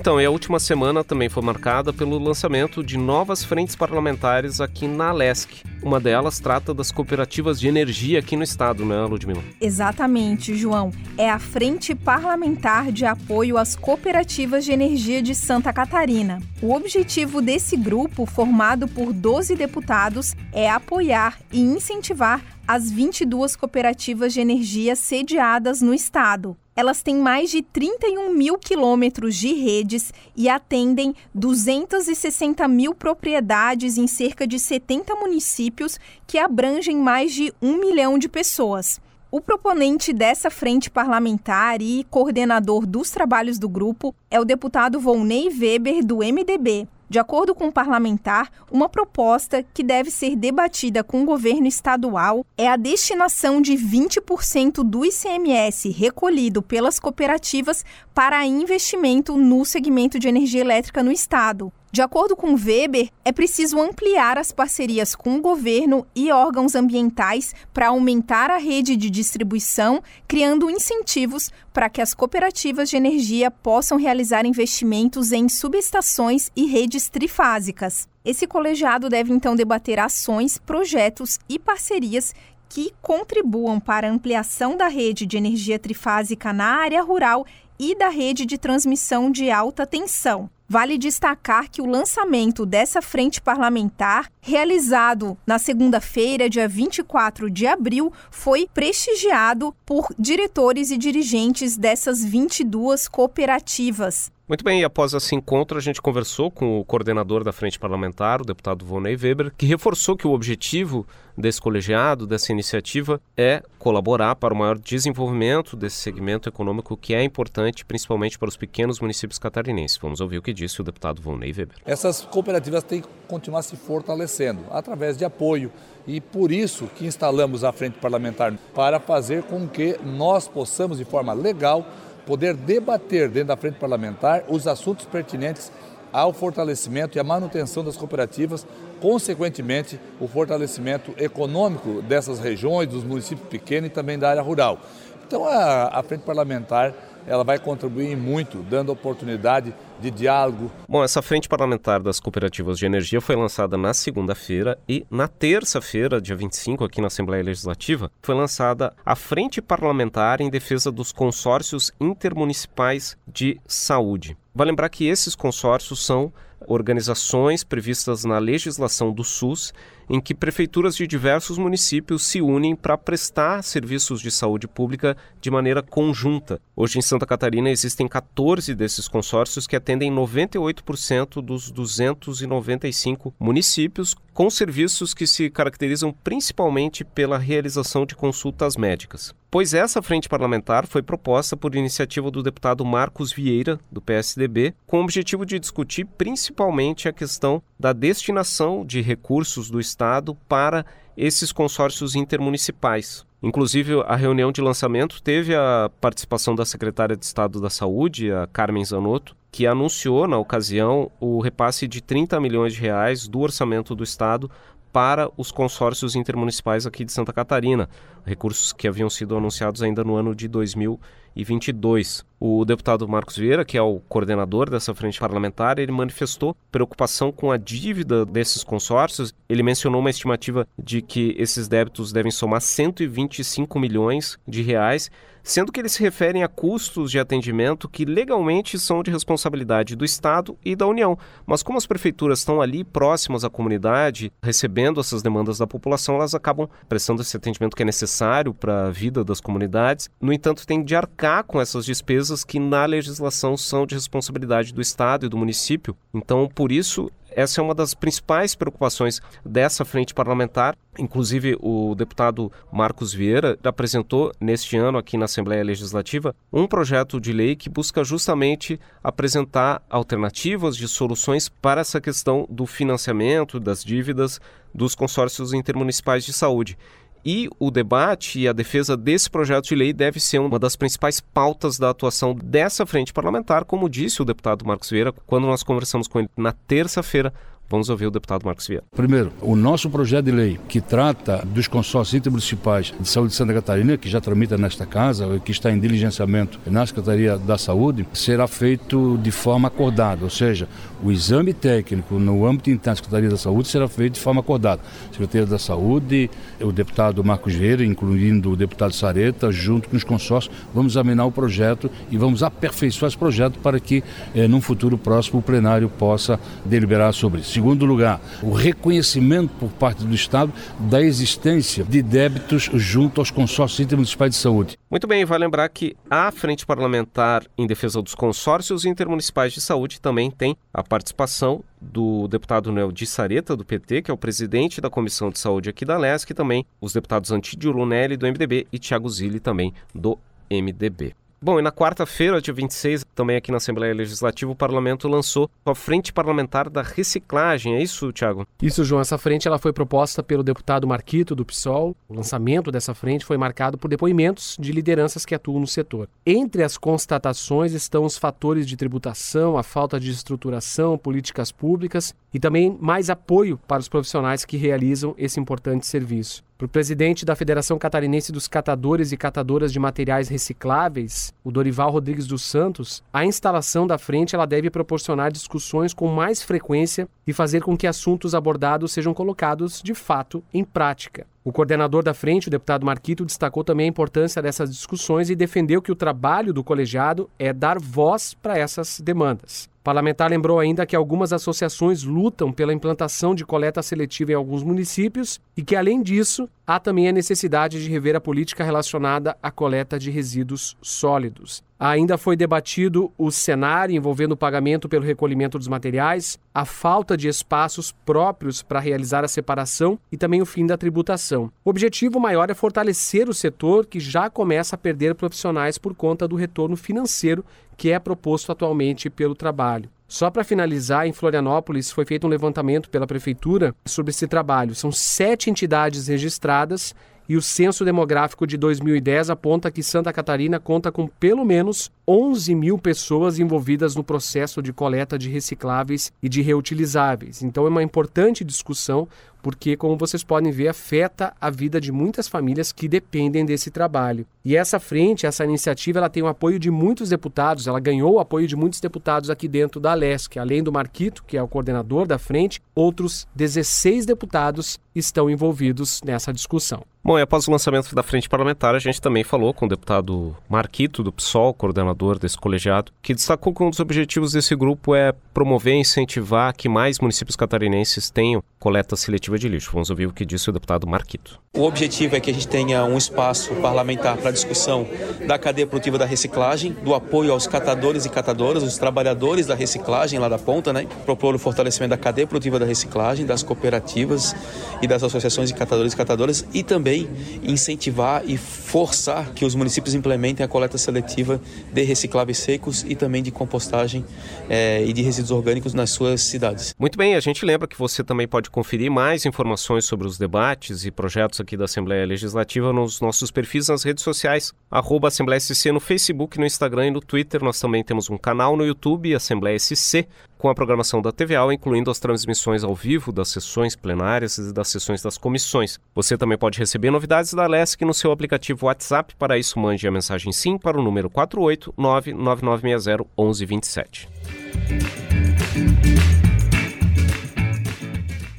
Então, 0.00 0.18
e 0.18 0.24
a 0.24 0.30
última 0.30 0.58
semana 0.58 1.04
também 1.04 1.28
foi 1.28 1.42
marcada 1.42 1.92
pelo 1.92 2.18
lançamento 2.18 2.82
de 2.82 2.96
novas 2.96 3.44
frentes 3.44 3.76
parlamentares 3.76 4.58
aqui 4.58 4.88
na 4.88 5.12
LESC. 5.12 5.62
Uma 5.82 6.00
delas 6.00 6.40
trata 6.40 6.72
das 6.72 6.90
cooperativas 6.90 7.60
de 7.60 7.68
energia 7.68 8.18
aqui 8.18 8.34
no 8.34 8.42
estado, 8.42 8.82
né, 8.82 8.98
Ludmila? 9.02 9.44
Exatamente, 9.60 10.54
João. 10.54 10.90
É 11.18 11.28
a 11.28 11.38
Frente 11.38 11.94
Parlamentar 11.94 12.90
de 12.90 13.04
Apoio 13.04 13.58
às 13.58 13.76
Cooperativas 13.76 14.64
de 14.64 14.72
Energia 14.72 15.20
de 15.20 15.34
Santa 15.34 15.70
Catarina. 15.70 16.40
O 16.62 16.72
objetivo 16.72 17.42
desse 17.42 17.76
grupo, 17.76 18.24
formado 18.24 18.88
por 18.88 19.12
12 19.12 19.54
deputados, 19.54 20.34
é 20.50 20.70
apoiar 20.70 21.38
e 21.52 21.60
incentivar 21.60 22.42
as 22.66 22.90
22 22.90 23.54
cooperativas 23.54 24.32
de 24.32 24.40
energia 24.40 24.96
sediadas 24.96 25.82
no 25.82 25.92
estado. 25.92 26.56
Elas 26.80 27.02
têm 27.02 27.16
mais 27.16 27.50
de 27.50 27.60
31 27.60 28.32
mil 28.32 28.56
quilômetros 28.56 29.36
de 29.36 29.52
redes 29.52 30.14
e 30.34 30.48
atendem 30.48 31.14
260 31.34 32.66
mil 32.68 32.94
propriedades 32.94 33.98
em 33.98 34.06
cerca 34.06 34.46
de 34.46 34.58
70 34.58 35.14
municípios 35.14 36.00
que 36.26 36.38
abrangem 36.38 36.96
mais 36.96 37.34
de 37.34 37.52
um 37.60 37.76
milhão 37.76 38.16
de 38.16 38.30
pessoas. 38.30 38.98
O 39.30 39.42
proponente 39.42 40.10
dessa 40.10 40.48
frente 40.48 40.90
parlamentar 40.90 41.82
e 41.82 42.02
coordenador 42.08 42.86
dos 42.86 43.10
trabalhos 43.10 43.58
do 43.58 43.68
grupo 43.68 44.14
é 44.30 44.40
o 44.40 44.44
deputado 44.46 44.98
Volney 44.98 45.50
Weber, 45.50 46.02
do 46.02 46.20
MDB. 46.20 46.88
De 47.10 47.18
acordo 47.18 47.56
com 47.56 47.66
o 47.66 47.72
parlamentar, 47.72 48.52
uma 48.70 48.88
proposta 48.88 49.64
que 49.74 49.82
deve 49.82 50.12
ser 50.12 50.36
debatida 50.36 51.02
com 51.02 51.24
o 51.24 51.26
governo 51.26 51.66
estadual 51.66 52.46
é 52.56 52.68
a 52.68 52.76
destinação 52.76 53.60
de 53.60 53.72
20% 53.72 54.84
do 54.84 55.04
ICMS 55.04 55.90
recolhido 55.90 56.62
pelas 56.62 57.00
cooperativas 57.00 57.84
para 58.14 58.46
investimento 58.46 59.36
no 59.36 59.64
segmento 59.64 60.20
de 60.20 60.28
energia 60.28 60.60
elétrica 60.60 61.02
no 61.02 61.10
estado. 61.10 61.72
De 61.92 62.02
acordo 62.02 62.36
com 62.36 62.54
Weber, 62.54 63.10
é 63.24 63.32
preciso 63.32 63.80
ampliar 63.80 64.38
as 64.38 64.52
parcerias 64.52 65.16
com 65.16 65.34
o 65.34 65.40
governo 65.40 66.06
e 66.14 66.30
órgãos 66.30 66.76
ambientais 66.76 67.52
para 67.74 67.88
aumentar 67.88 68.48
a 68.48 68.58
rede 68.58 68.94
de 68.94 69.10
distribuição, 69.10 70.00
criando 70.28 70.70
incentivos 70.70 71.50
para 71.72 71.90
que 71.90 72.00
as 72.00 72.14
cooperativas 72.14 72.88
de 72.88 72.96
energia 72.96 73.50
possam 73.50 73.98
realizar 73.98 74.46
investimentos 74.46 75.32
em 75.32 75.48
subestações 75.48 76.48
e 76.54 76.64
redes 76.66 77.08
trifásicas. 77.08 78.08
Esse 78.24 78.46
colegiado 78.46 79.08
deve 79.08 79.32
então 79.32 79.56
debater 79.56 79.98
ações, 79.98 80.58
projetos 80.58 81.40
e 81.48 81.58
parcerias 81.58 82.32
que 82.68 82.92
contribuam 83.02 83.80
para 83.80 84.08
a 84.08 84.12
ampliação 84.12 84.76
da 84.76 84.86
rede 84.86 85.26
de 85.26 85.36
energia 85.36 85.76
trifásica 85.76 86.52
na 86.52 86.66
área 86.66 87.02
rural 87.02 87.44
e 87.76 87.96
da 87.96 88.10
rede 88.10 88.46
de 88.46 88.56
transmissão 88.56 89.28
de 89.28 89.50
alta 89.50 89.84
tensão. 89.84 90.48
Vale 90.72 90.96
destacar 90.96 91.68
que 91.68 91.82
o 91.82 91.84
lançamento 91.84 92.64
dessa 92.64 93.02
frente 93.02 93.40
parlamentar, 93.40 94.30
realizado 94.40 95.36
na 95.44 95.58
segunda-feira, 95.58 96.48
dia 96.48 96.68
24 96.68 97.50
de 97.50 97.66
abril, 97.66 98.12
foi 98.30 98.68
prestigiado 98.72 99.74
por 99.84 100.14
diretores 100.16 100.92
e 100.92 100.96
dirigentes 100.96 101.76
dessas 101.76 102.24
22 102.24 103.08
cooperativas. 103.08 104.30
Muito 104.50 104.64
bem, 104.64 104.80
e 104.80 104.84
após 104.84 105.14
esse 105.14 105.32
encontro, 105.36 105.78
a 105.78 105.80
gente 105.80 106.02
conversou 106.02 106.50
com 106.50 106.80
o 106.80 106.84
coordenador 106.84 107.44
da 107.44 107.52
Frente 107.52 107.78
Parlamentar, 107.78 108.42
o 108.42 108.44
deputado 108.44 108.84
Vonei 108.84 109.14
Weber, 109.14 109.52
que 109.56 109.64
reforçou 109.64 110.16
que 110.16 110.26
o 110.26 110.32
objetivo 110.32 111.06
desse 111.38 111.60
colegiado, 111.60 112.26
dessa 112.26 112.50
iniciativa, 112.50 113.20
é 113.36 113.62
colaborar 113.78 114.34
para 114.34 114.52
o 114.52 114.56
maior 114.56 114.76
desenvolvimento 114.76 115.76
desse 115.76 115.98
segmento 115.98 116.48
econômico 116.48 116.96
que 116.96 117.14
é 117.14 117.22
importante, 117.22 117.84
principalmente 117.84 118.40
para 118.40 118.48
os 118.48 118.56
pequenos 118.56 118.98
municípios 118.98 119.38
catarinenses. 119.38 119.96
Vamos 119.98 120.20
ouvir 120.20 120.38
o 120.38 120.42
que 120.42 120.52
disse 120.52 120.80
o 120.80 120.84
deputado 120.84 121.22
Vonei 121.22 121.52
Weber. 121.52 121.76
Essas 121.86 122.22
cooperativas 122.22 122.82
têm 122.82 123.02
que 123.02 123.08
continuar 123.28 123.62
se 123.62 123.76
fortalecendo 123.76 124.62
através 124.72 125.16
de 125.16 125.24
apoio 125.24 125.70
e 126.08 126.20
por 126.20 126.50
isso 126.50 126.88
que 126.96 127.06
instalamos 127.06 127.62
a 127.62 127.70
Frente 127.70 128.00
Parlamentar 128.00 128.52
para 128.74 128.98
fazer 128.98 129.44
com 129.44 129.68
que 129.68 129.96
nós 130.04 130.48
possamos, 130.48 130.98
de 130.98 131.04
forma 131.04 131.32
legal, 131.32 131.86
poder 132.30 132.54
debater 132.54 133.28
dentro 133.28 133.48
da 133.48 133.56
frente 133.56 133.74
parlamentar 133.80 134.44
os 134.46 134.68
assuntos 134.68 135.04
pertinentes 135.04 135.72
ao 136.12 136.32
fortalecimento 136.32 137.18
e 137.18 137.20
à 137.20 137.24
manutenção 137.24 137.82
das 137.82 137.96
cooperativas, 137.96 138.64
consequentemente, 139.00 139.98
o 140.20 140.28
fortalecimento 140.28 141.12
econômico 141.18 142.00
dessas 142.02 142.38
regiões, 142.38 142.88
dos 142.88 143.02
municípios 143.02 143.48
pequenos 143.48 143.90
e 143.90 143.92
também 143.92 144.16
da 144.16 144.30
área 144.30 144.42
rural. 144.42 144.78
Então, 145.26 145.44
a, 145.44 145.98
a 145.98 146.02
frente 146.04 146.20
parlamentar 146.20 146.94
ela 147.26 147.44
vai 147.44 147.58
contribuir 147.58 148.16
muito, 148.16 148.58
dando 148.58 148.92
oportunidade 148.92 149.74
de 150.00 150.10
diálogo. 150.10 150.70
Bom, 150.88 151.04
essa 151.04 151.22
frente 151.22 151.48
parlamentar 151.48 152.00
das 152.00 152.18
cooperativas 152.18 152.78
de 152.78 152.86
energia 152.86 153.20
foi 153.20 153.36
lançada 153.36 153.76
na 153.76 153.92
segunda-feira 153.92 154.78
e 154.88 155.06
na 155.10 155.28
terça-feira, 155.28 156.20
dia 156.20 156.36
25, 156.36 156.84
aqui 156.84 157.00
na 157.00 157.08
Assembleia 157.08 157.42
Legislativa, 157.42 158.10
foi 158.22 158.34
lançada 158.34 158.92
a 159.04 159.14
Frente 159.14 159.60
Parlamentar 159.60 160.40
em 160.40 160.50
Defesa 160.50 160.90
dos 160.90 161.12
Consórcios 161.12 161.92
Intermunicipais 162.00 163.16
de 163.26 163.60
Saúde. 163.66 164.36
Vale 164.54 164.70
lembrar 164.70 164.88
que 164.88 165.06
esses 165.06 165.34
consórcios 165.34 166.04
são 166.04 166.32
organizações 166.66 167.64
previstas 167.64 168.24
na 168.24 168.38
legislação 168.38 169.12
do 169.12 169.24
SUS, 169.24 169.72
em 170.08 170.20
que 170.20 170.34
prefeituras 170.34 170.96
de 170.96 171.06
diversos 171.06 171.56
municípios 171.56 172.24
se 172.24 172.40
unem 172.40 172.74
para 172.74 172.98
prestar 172.98 173.62
serviços 173.62 174.20
de 174.20 174.30
saúde 174.30 174.66
pública 174.66 175.16
de 175.40 175.50
maneira 175.50 175.82
conjunta. 175.82 176.60
Hoje 176.82 176.98
em 176.98 177.02
Santa 177.02 177.26
Catarina 177.26 177.68
existem 177.68 178.08
14 178.08 178.74
desses 178.74 179.06
consórcios 179.06 179.66
que 179.66 179.76
atendem 179.76 180.10
98% 180.10 181.42
dos 181.42 181.70
295 181.70 183.34
municípios, 183.38 184.16
com 184.32 184.48
serviços 184.48 185.12
que 185.12 185.26
se 185.26 185.50
caracterizam 185.50 186.10
principalmente 186.10 187.04
pela 187.04 187.36
realização 187.36 188.06
de 188.06 188.16
consultas 188.16 188.78
médicas. 188.78 189.34
Pois 189.50 189.74
essa 189.74 190.00
frente 190.00 190.26
parlamentar 190.26 190.86
foi 190.86 191.02
proposta 191.02 191.54
por 191.54 191.74
iniciativa 191.74 192.30
do 192.30 192.42
deputado 192.42 192.82
Marcos 192.82 193.30
Vieira, 193.30 193.78
do 193.92 194.00
PSDB, 194.00 194.72
com 194.86 195.00
o 195.00 195.04
objetivo 195.04 195.44
de 195.44 195.58
discutir 195.58 196.06
principalmente 196.06 197.10
a 197.10 197.12
questão 197.12 197.62
da 197.78 197.92
destinação 197.92 198.86
de 198.86 199.02
recursos 199.02 199.68
do 199.68 199.78
Estado 199.78 200.34
para 200.48 200.86
esses 201.20 201.52
consórcios 201.52 202.16
intermunicipais. 202.16 203.26
Inclusive, 203.42 204.02
a 204.06 204.16
reunião 204.16 204.50
de 204.50 204.62
lançamento 204.62 205.22
teve 205.22 205.54
a 205.54 205.90
participação 206.00 206.54
da 206.54 206.64
secretária 206.64 207.14
de 207.14 207.26
Estado 207.26 207.60
da 207.60 207.68
Saúde, 207.68 208.32
a 208.32 208.46
Carmen 208.46 208.82
Zanotto, 208.82 209.36
que 209.52 209.66
anunciou 209.66 210.26
na 210.26 210.38
ocasião 210.38 211.10
o 211.20 211.40
repasse 211.40 211.86
de 211.86 212.00
30 212.00 212.40
milhões 212.40 212.72
de 212.72 212.80
reais 212.80 213.28
do 213.28 213.40
orçamento 213.40 213.94
do 213.94 214.02
Estado 214.02 214.50
para 214.90 215.30
os 215.36 215.52
consórcios 215.52 216.16
intermunicipais 216.16 216.86
aqui 216.86 217.04
de 217.04 217.12
Santa 217.12 217.34
Catarina, 217.34 217.88
recursos 218.24 218.72
que 218.72 218.88
haviam 218.88 219.10
sido 219.10 219.36
anunciados 219.36 219.82
ainda 219.82 220.02
no 220.02 220.16
ano 220.16 220.34
de 220.34 220.48
2022. 220.48 222.24
O 222.42 222.64
deputado 222.64 223.06
Marcos 223.06 223.36
Vieira, 223.36 223.66
que 223.66 223.76
é 223.76 223.82
o 223.82 224.00
coordenador 224.08 224.70
dessa 224.70 224.94
frente 224.94 225.20
parlamentar, 225.20 225.78
ele 225.78 225.92
manifestou 225.92 226.56
preocupação 226.72 227.30
com 227.30 227.52
a 227.52 227.58
dívida 227.58 228.24
desses 228.24 228.64
consórcios. 228.64 229.34
Ele 229.46 229.62
mencionou 229.62 230.00
uma 230.00 230.08
estimativa 230.08 230.66
de 230.82 231.02
que 231.02 231.34
esses 231.36 231.68
débitos 231.68 232.12
devem 232.12 232.32
somar 232.32 232.62
125 232.62 233.78
milhões 233.78 234.38
de 234.48 234.62
reais 234.62 235.10
sendo 235.42 235.72
que 235.72 235.80
eles 235.80 235.92
se 235.92 236.02
referem 236.02 236.42
a 236.42 236.48
custos 236.48 237.10
de 237.10 237.18
atendimento 237.18 237.88
que 237.88 238.04
legalmente 238.04 238.78
são 238.78 239.02
de 239.02 239.10
responsabilidade 239.10 239.96
do 239.96 240.04
Estado 240.04 240.56
e 240.64 240.76
da 240.76 240.86
União. 240.86 241.18
Mas 241.46 241.62
como 241.62 241.78
as 241.78 241.86
prefeituras 241.86 242.40
estão 242.40 242.60
ali 242.60 242.84
próximas 242.84 243.44
à 243.44 243.50
comunidade, 243.50 244.32
recebendo 244.42 245.00
essas 245.00 245.22
demandas 245.22 245.58
da 245.58 245.66
população, 245.66 246.16
elas 246.16 246.34
acabam 246.34 246.68
prestando 246.88 247.22
esse 247.22 247.36
atendimento 247.36 247.76
que 247.76 247.82
é 247.82 247.86
necessário 247.86 248.54
para 248.54 248.86
a 248.86 248.90
vida 248.90 249.24
das 249.24 249.40
comunidades. 249.40 250.08
No 250.20 250.32
entanto, 250.32 250.66
tem 250.66 250.82
de 250.82 250.94
arcar 250.94 251.44
com 251.44 251.60
essas 251.60 251.84
despesas 251.84 252.29
que 252.44 252.58
na 252.58 252.84
legislação 252.86 253.56
são 253.56 253.86
de 253.86 253.94
responsabilidade 253.94 254.72
do 254.72 254.80
Estado 254.80 255.26
e 255.26 255.28
do 255.28 255.36
município. 255.36 255.96
Então, 256.14 256.48
por 256.48 256.72
isso, 256.72 257.10
essa 257.30 257.60
é 257.60 257.64
uma 257.64 257.74
das 257.74 257.94
principais 257.94 258.54
preocupações 258.54 259.20
dessa 259.44 259.84
frente 259.84 260.14
parlamentar. 260.14 260.76
Inclusive, 260.98 261.56
o 261.60 261.94
deputado 261.94 262.50
Marcos 262.72 263.12
Vieira 263.12 263.58
apresentou 263.62 264.32
neste 264.40 264.76
ano 264.76 264.98
aqui 264.98 265.16
na 265.16 265.26
Assembleia 265.26 265.62
Legislativa 265.62 266.34
um 266.52 266.66
projeto 266.66 267.20
de 267.20 267.32
lei 267.32 267.54
que 267.54 267.70
busca 267.70 268.02
justamente 268.02 268.80
apresentar 269.02 269.82
alternativas 269.88 270.76
de 270.76 270.88
soluções 270.88 271.48
para 271.48 271.80
essa 271.80 272.00
questão 272.00 272.46
do 272.50 272.66
financiamento 272.66 273.60
das 273.60 273.84
dívidas 273.84 274.40
dos 274.74 274.94
consórcios 274.94 275.52
intermunicipais 275.52 276.24
de 276.24 276.32
saúde. 276.32 276.76
E 277.24 277.48
o 277.58 277.70
debate 277.70 278.40
e 278.40 278.48
a 278.48 278.52
defesa 278.52 278.96
desse 278.96 279.28
projeto 279.28 279.66
de 279.66 279.74
lei 279.74 279.92
deve 279.92 280.18
ser 280.18 280.38
uma 280.38 280.58
das 280.58 280.74
principais 280.74 281.20
pautas 281.20 281.78
da 281.78 281.90
atuação 281.90 282.34
dessa 282.34 282.86
frente 282.86 283.12
parlamentar, 283.12 283.64
como 283.64 283.88
disse 283.90 284.22
o 284.22 284.24
deputado 284.24 284.64
Marcos 284.64 284.90
Vieira 284.90 285.12
quando 285.26 285.46
nós 285.46 285.62
conversamos 285.62 286.08
com 286.08 286.20
ele 286.20 286.30
na 286.36 286.52
terça-feira 286.52 287.32
Vamos 287.70 287.88
ouvir 287.88 288.06
o 288.06 288.10
deputado 288.10 288.44
Marcos 288.44 288.66
Vieira. 288.66 288.82
Primeiro, 288.90 289.32
o 289.40 289.54
nosso 289.54 289.88
projeto 289.88 290.24
de 290.24 290.32
lei 290.32 290.58
que 290.68 290.80
trata 290.80 291.46
dos 291.46 291.68
consórcios 291.68 292.18
intermunicipais 292.18 292.92
de 292.98 293.08
saúde 293.08 293.30
de 293.30 293.36
Santa 293.36 293.54
Catarina, 293.54 293.96
que 293.96 294.08
já 294.08 294.20
tramita 294.20 294.58
nesta 294.58 294.84
casa, 294.84 295.38
que 295.38 295.52
está 295.52 295.70
em 295.70 295.78
diligenciamento 295.78 296.58
na 296.66 296.84
Secretaria 296.84 297.38
da 297.38 297.56
Saúde, 297.56 298.04
será 298.12 298.48
feito 298.48 299.16
de 299.18 299.30
forma 299.30 299.68
acordada, 299.68 300.24
ou 300.24 300.30
seja, 300.30 300.68
o 301.00 301.12
exame 301.12 301.54
técnico 301.54 302.18
no 302.18 302.44
âmbito 302.44 302.70
interno 302.70 302.90
da 302.90 302.96
Secretaria 302.96 303.30
da 303.30 303.36
Saúde 303.36 303.68
será 303.68 303.86
feito 303.86 304.14
de 304.14 304.20
forma 304.20 304.40
acordada. 304.40 304.82
Secretaria 305.12 305.46
da 305.46 305.58
Saúde, 305.58 306.28
o 306.60 306.72
deputado 306.72 307.22
Marcos 307.22 307.54
Vieira, 307.54 307.84
incluindo 307.84 308.50
o 308.50 308.56
deputado 308.56 308.92
Sareta, 308.92 309.52
junto 309.52 309.88
com 309.88 309.96
os 309.96 310.02
consórcios, 310.02 310.52
vamos 310.74 310.94
examinar 310.94 311.24
o 311.24 311.30
projeto 311.30 311.88
e 312.10 312.16
vamos 312.16 312.42
aperfeiçoar 312.42 313.10
esse 313.10 313.16
projeto 313.16 313.60
para 313.60 313.78
que, 313.78 314.02
eh, 314.34 314.48
num 314.48 314.60
futuro 314.60 314.98
próximo, 314.98 315.38
o 315.38 315.42
plenário 315.42 315.88
possa 315.88 316.40
deliberar 316.64 317.14
sobre 317.14 317.42
isso. 317.42 317.59
Segundo 317.60 317.84
lugar, 317.84 318.22
o 318.42 318.52
reconhecimento 318.52 319.52
por 319.60 319.68
parte 319.68 320.02
do 320.02 320.14
Estado 320.14 320.50
da 320.78 321.02
existência 321.02 321.84
de 321.84 322.00
débitos 322.00 322.70
junto 322.72 323.20
aos 323.20 323.30
consórcios 323.30 323.80
intermunicipais 323.80 324.30
de 324.30 324.38
saúde. 324.38 324.78
Muito 324.90 325.06
bem, 325.06 325.26
vai 325.26 325.38
lembrar 325.38 325.68
que 325.68 325.94
a 326.08 326.32
Frente 326.32 326.64
Parlamentar 326.64 327.44
em 327.58 327.66
Defesa 327.66 328.00
dos 328.00 328.14
Consórcios 328.14 328.86
Intermunicipais 328.86 329.52
de 329.52 329.60
Saúde 329.60 330.00
também 330.00 330.30
tem 330.30 330.56
a 330.72 330.82
participação 330.82 331.62
do 331.78 332.26
deputado 332.28 332.72
Nel 332.72 332.90
de 332.90 333.04
Sareta, 333.04 333.54
do 333.54 333.62
PT, 333.62 334.00
que 334.00 334.10
é 334.10 334.14
o 334.14 334.16
presidente 334.16 334.80
da 334.80 334.88
Comissão 334.88 335.28
de 335.28 335.38
Saúde 335.38 335.68
aqui 335.68 335.84
da 335.84 335.98
LESC, 335.98 336.30
e 336.30 336.34
também 336.34 336.64
os 336.80 336.94
deputados 336.94 337.30
Antídio 337.30 337.72
Lunelli, 337.72 338.16
do 338.16 338.26
MDB, 338.26 338.68
e 338.72 338.78
Tiago 338.78 339.10
Zilli, 339.10 339.38
também 339.38 339.74
do 339.94 340.18
MDB. 340.50 341.14
Bom, 341.42 341.58
e 341.58 341.62
na 341.62 341.72
quarta-feira, 341.72 342.38
dia 342.38 342.52
26, 342.52 343.02
também 343.14 343.34
aqui 343.34 343.50
na 343.50 343.56
Assembleia 343.56 343.94
Legislativa, 343.94 344.52
o 344.52 344.54
Parlamento 344.54 345.08
lançou 345.08 345.48
a 345.64 345.74
Frente 345.74 346.12
Parlamentar 346.12 346.68
da 346.68 346.82
Reciclagem. 346.82 347.76
É 347.76 347.82
isso, 347.82 348.12
Tiago? 348.12 348.46
Isso, 348.60 348.84
João. 348.84 349.00
Essa 349.00 349.16
frente 349.16 349.48
ela 349.48 349.58
foi 349.58 349.72
proposta 349.72 350.22
pelo 350.22 350.42
deputado 350.42 350.86
Marquito, 350.86 351.34
do 351.34 351.42
PSOL. 351.42 351.96
O 352.10 352.14
lançamento 352.14 352.70
dessa 352.70 352.92
frente 352.92 353.24
foi 353.24 353.38
marcado 353.38 353.78
por 353.78 353.88
depoimentos 353.88 354.54
de 354.60 354.70
lideranças 354.70 355.24
que 355.24 355.34
atuam 355.34 355.60
no 355.60 355.66
setor. 355.66 356.10
Entre 356.26 356.62
as 356.62 356.76
constatações 356.76 357.72
estão 357.72 358.04
os 358.04 358.18
fatores 358.18 358.66
de 358.66 358.76
tributação, 358.76 359.56
a 359.56 359.62
falta 359.62 359.98
de 359.98 360.10
estruturação, 360.10 360.98
políticas 360.98 361.50
públicas 361.50 362.14
e 362.34 362.38
também 362.38 362.76
mais 362.78 363.08
apoio 363.08 363.58
para 363.66 363.80
os 363.80 363.88
profissionais 363.88 364.44
que 364.44 364.58
realizam 364.58 365.14
esse 365.16 365.40
importante 365.40 365.86
serviço. 365.86 366.44
Para 366.60 366.66
o 366.66 366.68
presidente 366.68 367.24
da 367.24 367.34
Federação 367.34 367.78
Catarinense 367.78 368.30
dos 368.30 368.46
Catadores 368.46 369.12
e 369.12 369.16
Catadoras 369.16 369.72
de 369.72 369.78
Materiais 369.78 370.28
Recicláveis, 370.28 371.32
o 371.42 371.50
Dorival 371.50 371.90
Rodrigues 371.90 372.26
dos 372.26 372.42
Santos, 372.42 373.02
a 373.10 373.24
instalação 373.24 373.86
da 373.86 373.96
frente 373.96 374.34
ela 374.34 374.44
deve 374.44 374.68
proporcionar 374.68 375.32
discussões 375.32 375.94
com 375.94 376.06
mais 376.08 376.42
frequência 376.42 377.08
e 377.26 377.32
fazer 377.32 377.62
com 377.62 377.78
que 377.78 377.86
assuntos 377.86 378.34
abordados 378.34 378.92
sejam 378.92 379.14
colocados 379.14 379.80
de 379.80 379.94
fato 379.94 380.44
em 380.52 380.62
prática. 380.62 381.26
O 381.42 381.50
coordenador 381.50 382.02
da 382.02 382.12
frente, 382.12 382.48
o 382.48 382.50
deputado 382.50 382.84
Marquito, 382.84 383.24
destacou 383.24 383.64
também 383.64 383.86
a 383.86 383.88
importância 383.88 384.42
dessas 384.42 384.70
discussões 384.70 385.30
e 385.30 385.34
defendeu 385.34 385.80
que 385.80 385.90
o 385.90 385.96
trabalho 385.96 386.52
do 386.52 386.62
colegiado 386.62 387.30
é 387.38 387.50
dar 387.50 387.78
voz 387.78 388.34
para 388.34 388.58
essas 388.58 389.00
demandas. 389.00 389.70
O 389.80 389.82
parlamentar 389.82 390.28
lembrou 390.28 390.58
ainda 390.58 390.84
que 390.84 390.94
algumas 390.94 391.32
associações 391.32 392.02
lutam 392.02 392.52
pela 392.52 392.74
implantação 392.74 393.34
de 393.34 393.46
coleta 393.46 393.82
seletiva 393.82 394.32
em 394.32 394.34
alguns 394.34 394.62
municípios 394.62 395.40
e 395.56 395.62
que, 395.62 395.74
além 395.74 396.02
disso, 396.02 396.46
há 396.66 396.78
também 396.78 397.08
a 397.08 397.12
necessidade 397.12 397.82
de 397.82 397.88
rever 397.88 398.14
a 398.14 398.20
política 398.20 398.62
relacionada 398.62 399.34
à 399.42 399.50
coleta 399.50 399.98
de 399.98 400.10
resíduos 400.10 400.76
sólidos. 400.82 401.62
Ainda 401.82 402.18
foi 402.18 402.36
debatido 402.36 403.10
o 403.16 403.30
cenário 403.30 403.96
envolvendo 403.96 404.32
o 404.32 404.36
pagamento 404.36 404.86
pelo 404.86 405.02
recolhimento 405.02 405.56
dos 405.56 405.66
materiais, 405.66 406.38
a 406.54 406.66
falta 406.66 407.16
de 407.16 407.26
espaços 407.26 407.90
próprios 407.90 408.60
para 408.60 408.78
realizar 408.78 409.24
a 409.24 409.28
separação 409.28 409.98
e 410.12 410.16
também 410.18 410.42
o 410.42 410.46
fim 410.46 410.66
da 410.66 410.76
tributação. 410.76 411.50
O 411.64 411.70
objetivo 411.70 412.20
maior 412.20 412.50
é 412.50 412.54
fortalecer 412.54 413.30
o 413.30 413.34
setor 413.34 413.86
que 413.86 413.98
já 413.98 414.28
começa 414.28 414.76
a 414.76 414.78
perder 414.78 415.14
profissionais 415.14 415.78
por 415.78 415.94
conta 415.94 416.28
do 416.28 416.36
retorno 416.36 416.76
financeiro 416.76 417.42
que 417.78 417.90
é 417.90 417.98
proposto 417.98 418.52
atualmente 418.52 419.08
pelo 419.08 419.34
trabalho. 419.34 419.88
Só 420.06 420.30
para 420.30 420.44
finalizar, 420.44 421.06
em 421.06 421.14
Florianópolis 421.14 421.90
foi 421.90 422.04
feito 422.04 422.26
um 422.26 422.30
levantamento 422.30 422.90
pela 422.90 423.06
prefeitura 423.06 423.74
sobre 423.86 424.10
esse 424.10 424.26
trabalho. 424.26 424.74
São 424.74 424.92
sete 424.92 425.48
entidades 425.48 426.08
registradas 426.08 426.94
e 427.30 427.36
o 427.36 427.40
censo 427.40 427.84
demográfico 427.84 428.44
de 428.44 428.56
2010 428.56 429.30
aponta 429.30 429.70
que 429.70 429.84
Santa 429.84 430.12
Catarina 430.12 430.58
conta 430.58 430.90
com 430.90 431.06
pelo 431.06 431.44
menos 431.44 431.88
11 432.12 432.56
mil 432.56 432.76
pessoas 432.76 433.38
envolvidas 433.38 433.94
no 433.94 434.02
processo 434.02 434.60
de 434.60 434.72
coleta 434.72 435.16
de 435.16 435.30
recicláveis 435.30 436.12
e 436.20 436.28
de 436.28 436.42
reutilizáveis. 436.42 437.40
Então 437.40 437.66
é 437.66 437.68
uma 437.68 437.84
importante 437.84 438.42
discussão 438.42 439.06
porque, 439.42 439.76
como 439.76 439.96
vocês 439.96 440.22
podem 440.22 440.52
ver, 440.52 440.68
afeta 440.68 441.32
a 441.40 441.50
vida 441.50 441.80
de 441.80 441.90
muitas 441.90 442.28
famílias 442.28 442.72
que 442.72 442.88
dependem 442.88 443.44
desse 443.44 443.70
trabalho. 443.70 444.26
E 444.44 444.56
essa 444.56 444.78
frente, 444.78 445.26
essa 445.26 445.44
iniciativa, 445.44 445.98
ela 445.98 446.08
tem 446.08 446.22
o 446.22 446.26
apoio 446.26 446.58
de 446.58 446.70
muitos 446.70 447.08
deputados, 447.08 447.66
ela 447.66 447.80
ganhou 447.80 448.14
o 448.14 448.20
apoio 448.20 448.46
de 448.46 448.56
muitos 448.56 448.80
deputados 448.80 449.30
aqui 449.30 449.48
dentro 449.48 449.80
da 449.80 449.94
LESC. 449.94 450.38
Além 450.38 450.62
do 450.62 450.72
Marquito, 450.72 451.24
que 451.26 451.36
é 451.36 451.42
o 451.42 451.48
coordenador 451.48 452.06
da 452.06 452.18
frente, 452.18 452.60
outros 452.74 453.26
16 453.34 454.06
deputados 454.06 454.78
estão 454.94 455.30
envolvidos 455.30 456.00
nessa 456.04 456.32
discussão. 456.32 456.82
Bom, 457.02 457.18
e 457.18 457.22
após 457.22 457.48
o 457.48 457.50
lançamento 457.50 457.94
da 457.94 458.02
frente 458.02 458.28
parlamentar, 458.28 458.74
a 458.74 458.78
gente 458.78 459.00
também 459.00 459.24
falou 459.24 459.54
com 459.54 459.64
o 459.64 459.68
deputado 459.68 460.36
Marquito, 460.48 461.02
do 461.02 461.12
PSOL, 461.12 461.54
coordenador 461.54 461.99
desse 462.18 462.36
colegiado, 462.36 462.92
que 463.02 463.14
destacou 463.14 463.54
que 463.54 463.62
um 463.62 463.70
dos 463.70 463.80
objetivos 463.80 464.32
desse 464.32 464.54
grupo 464.56 464.94
é 464.94 465.12
promover 465.34 465.74
e 465.74 465.80
incentivar 465.80 466.54
que 466.54 466.68
mais 466.68 466.98
municípios 466.98 467.36
catarinenses 467.36 468.10
tenham 468.10 468.42
coleta 468.60 468.94
seletiva 468.94 469.38
de 469.38 469.48
lixo. 469.48 469.70
Vamos 469.72 469.88
ouvir 469.88 470.06
o 470.06 470.12
que 470.12 470.26
disse 470.26 470.50
o 470.50 470.52
deputado 470.52 470.86
Marquito. 470.86 471.40
O 471.56 471.62
objetivo 471.62 472.14
é 472.14 472.20
que 472.20 472.30
a 472.30 472.34
gente 472.34 472.46
tenha 472.46 472.84
um 472.84 472.96
espaço 472.96 473.54
parlamentar 473.56 474.18
para 474.18 474.30
discussão 474.30 474.86
da 475.26 475.38
cadeia 475.38 475.66
produtiva 475.66 475.96
da 475.96 476.04
reciclagem, 476.04 476.72
do 476.72 476.94
apoio 476.94 477.32
aos 477.32 477.46
catadores 477.46 478.04
e 478.04 478.10
catadoras, 478.10 478.62
os 478.62 478.76
trabalhadores 478.76 479.46
da 479.46 479.54
reciclagem 479.54 480.18
lá 480.18 480.28
da 480.28 480.38
ponta, 480.38 480.74
né? 480.74 480.86
Propor 481.06 481.34
o 481.34 481.38
fortalecimento 481.38 481.90
da 481.90 481.96
cadeia 481.96 482.26
produtiva 482.26 482.58
da 482.58 482.66
reciclagem, 482.66 483.24
das 483.24 483.42
cooperativas 483.42 484.36
e 484.82 484.86
das 484.86 485.02
associações 485.02 485.48
de 485.48 485.54
catadores 485.54 485.94
e 485.94 485.96
catadoras 485.96 486.46
e 486.52 486.62
também 486.62 487.08
incentivar 487.42 488.22
e 488.26 488.36
forçar 488.36 489.32
que 489.32 489.44
os 489.44 489.54
municípios 489.54 489.94
implementem 489.94 490.44
a 490.44 490.48
coleta 490.48 490.76
seletiva 490.76 491.40
de 491.72 491.82
recicláveis 491.82 492.36
secos 492.38 492.84
e 492.86 492.94
também 492.94 493.22
de 493.22 493.30
compostagem 493.30 494.04
é, 494.50 494.84
e 494.84 494.92
de 494.92 495.00
resíduos 495.00 495.30
orgânicos 495.30 495.72
nas 495.72 495.90
suas 495.90 496.20
cidades. 496.20 496.74
Muito 496.78 496.98
bem, 496.98 497.14
a 497.14 497.20
gente 497.20 497.44
lembra 497.44 497.66
que 497.66 497.78
você 497.78 498.04
também 498.04 498.28
pode 498.28 498.49
conferir 498.50 498.90
mais 498.90 499.24
informações 499.24 499.84
sobre 499.84 500.06
os 500.06 500.18
debates 500.18 500.84
e 500.84 500.90
projetos 500.90 501.40
aqui 501.40 501.56
da 501.56 501.64
Assembleia 501.64 502.04
Legislativa 502.04 502.72
nos 502.72 503.00
nossos 503.00 503.30
perfis 503.30 503.68
nas 503.68 503.82
redes 503.82 504.04
sociais, 504.04 504.52
arroba 504.70 505.08
Assembleia 505.08 505.40
SC 505.40 505.72
no 505.72 505.80
Facebook, 505.80 506.38
no 506.38 506.46
Instagram 506.46 506.88
e 506.88 506.90
no 506.90 507.00
Twitter. 507.00 507.42
Nós 507.42 507.58
também 507.60 507.84
temos 507.84 508.10
um 508.10 508.18
canal 508.18 508.56
no 508.56 508.64
YouTube, 508.64 509.14
Assembleia 509.14 509.58
SC, 509.58 510.06
com 510.36 510.48
a 510.48 510.54
programação 510.54 511.02
da 511.02 511.12
TVA, 511.12 511.52
incluindo 511.52 511.90
as 511.90 511.98
transmissões 511.98 512.64
ao 512.64 512.74
vivo 512.74 513.12
das 513.12 513.28
sessões 513.28 513.76
plenárias 513.76 514.38
e 514.38 514.52
das 514.52 514.68
sessões 514.68 515.02
das 515.02 515.18
comissões. 515.18 515.78
Você 515.94 516.16
também 516.16 516.38
pode 516.38 516.58
receber 516.58 516.90
novidades 516.90 517.34
da 517.34 517.46
LESC 517.46 517.84
no 517.84 517.94
seu 517.94 518.10
aplicativo 518.10 518.66
WhatsApp. 518.66 519.14
Para 519.16 519.38
isso, 519.38 519.58
mande 519.58 519.86
a 519.86 519.92
mensagem 519.92 520.32
SIM 520.32 520.58
para 520.58 520.78
o 520.78 520.82
número 520.82 521.10
48999601127. 521.10 524.08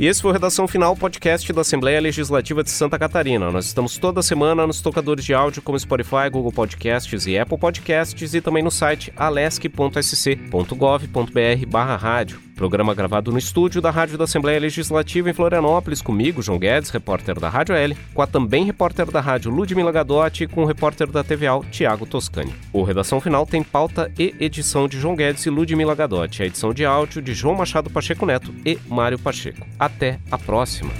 E 0.02 0.08
esse 0.08 0.20
foi 0.20 0.32
o 0.32 0.34
Redação 0.34 0.68
Final, 0.68 0.98
podcast 0.98 1.54
da 1.54 1.62
Assembleia 1.62 2.02
Legislativa 2.02 2.64
de 2.64 2.72
Santa 2.72 2.98
Catarina. 2.98 3.52
Nós 3.52 3.68
estamos 3.68 4.00
toda 4.00 4.24
semana 4.24 4.66
nos 4.66 4.82
tocadores 4.82 5.24
de 5.24 5.32
áudio 5.32 5.62
como 5.62 5.80
Spotify, 5.80 6.28
Google 6.32 6.52
Podcasts 6.52 7.28
e 7.28 7.38
Apple 7.38 7.60
Podcasts 7.60 8.34
e 8.34 8.42
também 8.42 8.64
no 8.64 8.72
site 8.72 9.14
alesc.sc.gov.br 9.16 11.68
barra 11.70 11.98
rádio. 11.98 12.51
Programa 12.62 12.94
gravado 12.94 13.32
no 13.32 13.40
estúdio 13.40 13.82
da 13.82 13.90
Rádio 13.90 14.20
da 14.20 14.26
Assembleia 14.26 14.60
Legislativa 14.60 15.28
em 15.28 15.34
Florianópolis, 15.34 16.00
comigo, 16.00 16.44
João 16.44 16.60
Guedes, 16.60 16.92
repórter 16.92 17.40
da 17.40 17.50
Rádio 17.50 17.74
L, 17.74 17.98
com 18.14 18.22
a 18.22 18.28
também 18.28 18.64
repórter 18.64 19.10
da 19.10 19.20
Rádio 19.20 19.50
Ludmila 19.50 19.92
Gadotti 19.92 20.44
e 20.44 20.48
com 20.48 20.62
o 20.62 20.68
repórter 20.68 21.10
da 21.10 21.24
TVA, 21.24 21.60
Tiago 21.72 22.06
Toscani. 22.06 22.54
O 22.72 22.84
Redação 22.84 23.20
Final 23.20 23.48
tem 23.48 23.64
pauta 23.64 24.12
e 24.16 24.36
edição 24.40 24.88
de 24.88 25.00
João 25.00 25.16
Guedes 25.16 25.44
e 25.44 25.50
Ludmila 25.50 25.96
Gadotti, 25.96 26.44
a 26.44 26.46
edição 26.46 26.72
de 26.72 26.86
áudio 26.86 27.20
de 27.20 27.34
João 27.34 27.56
Machado 27.56 27.90
Pacheco 27.90 28.28
Neto 28.28 28.54
e 28.64 28.78
Mário 28.88 29.18
Pacheco. 29.18 29.66
Até 29.80 30.20
a 30.30 30.38
próxima! 30.38 30.92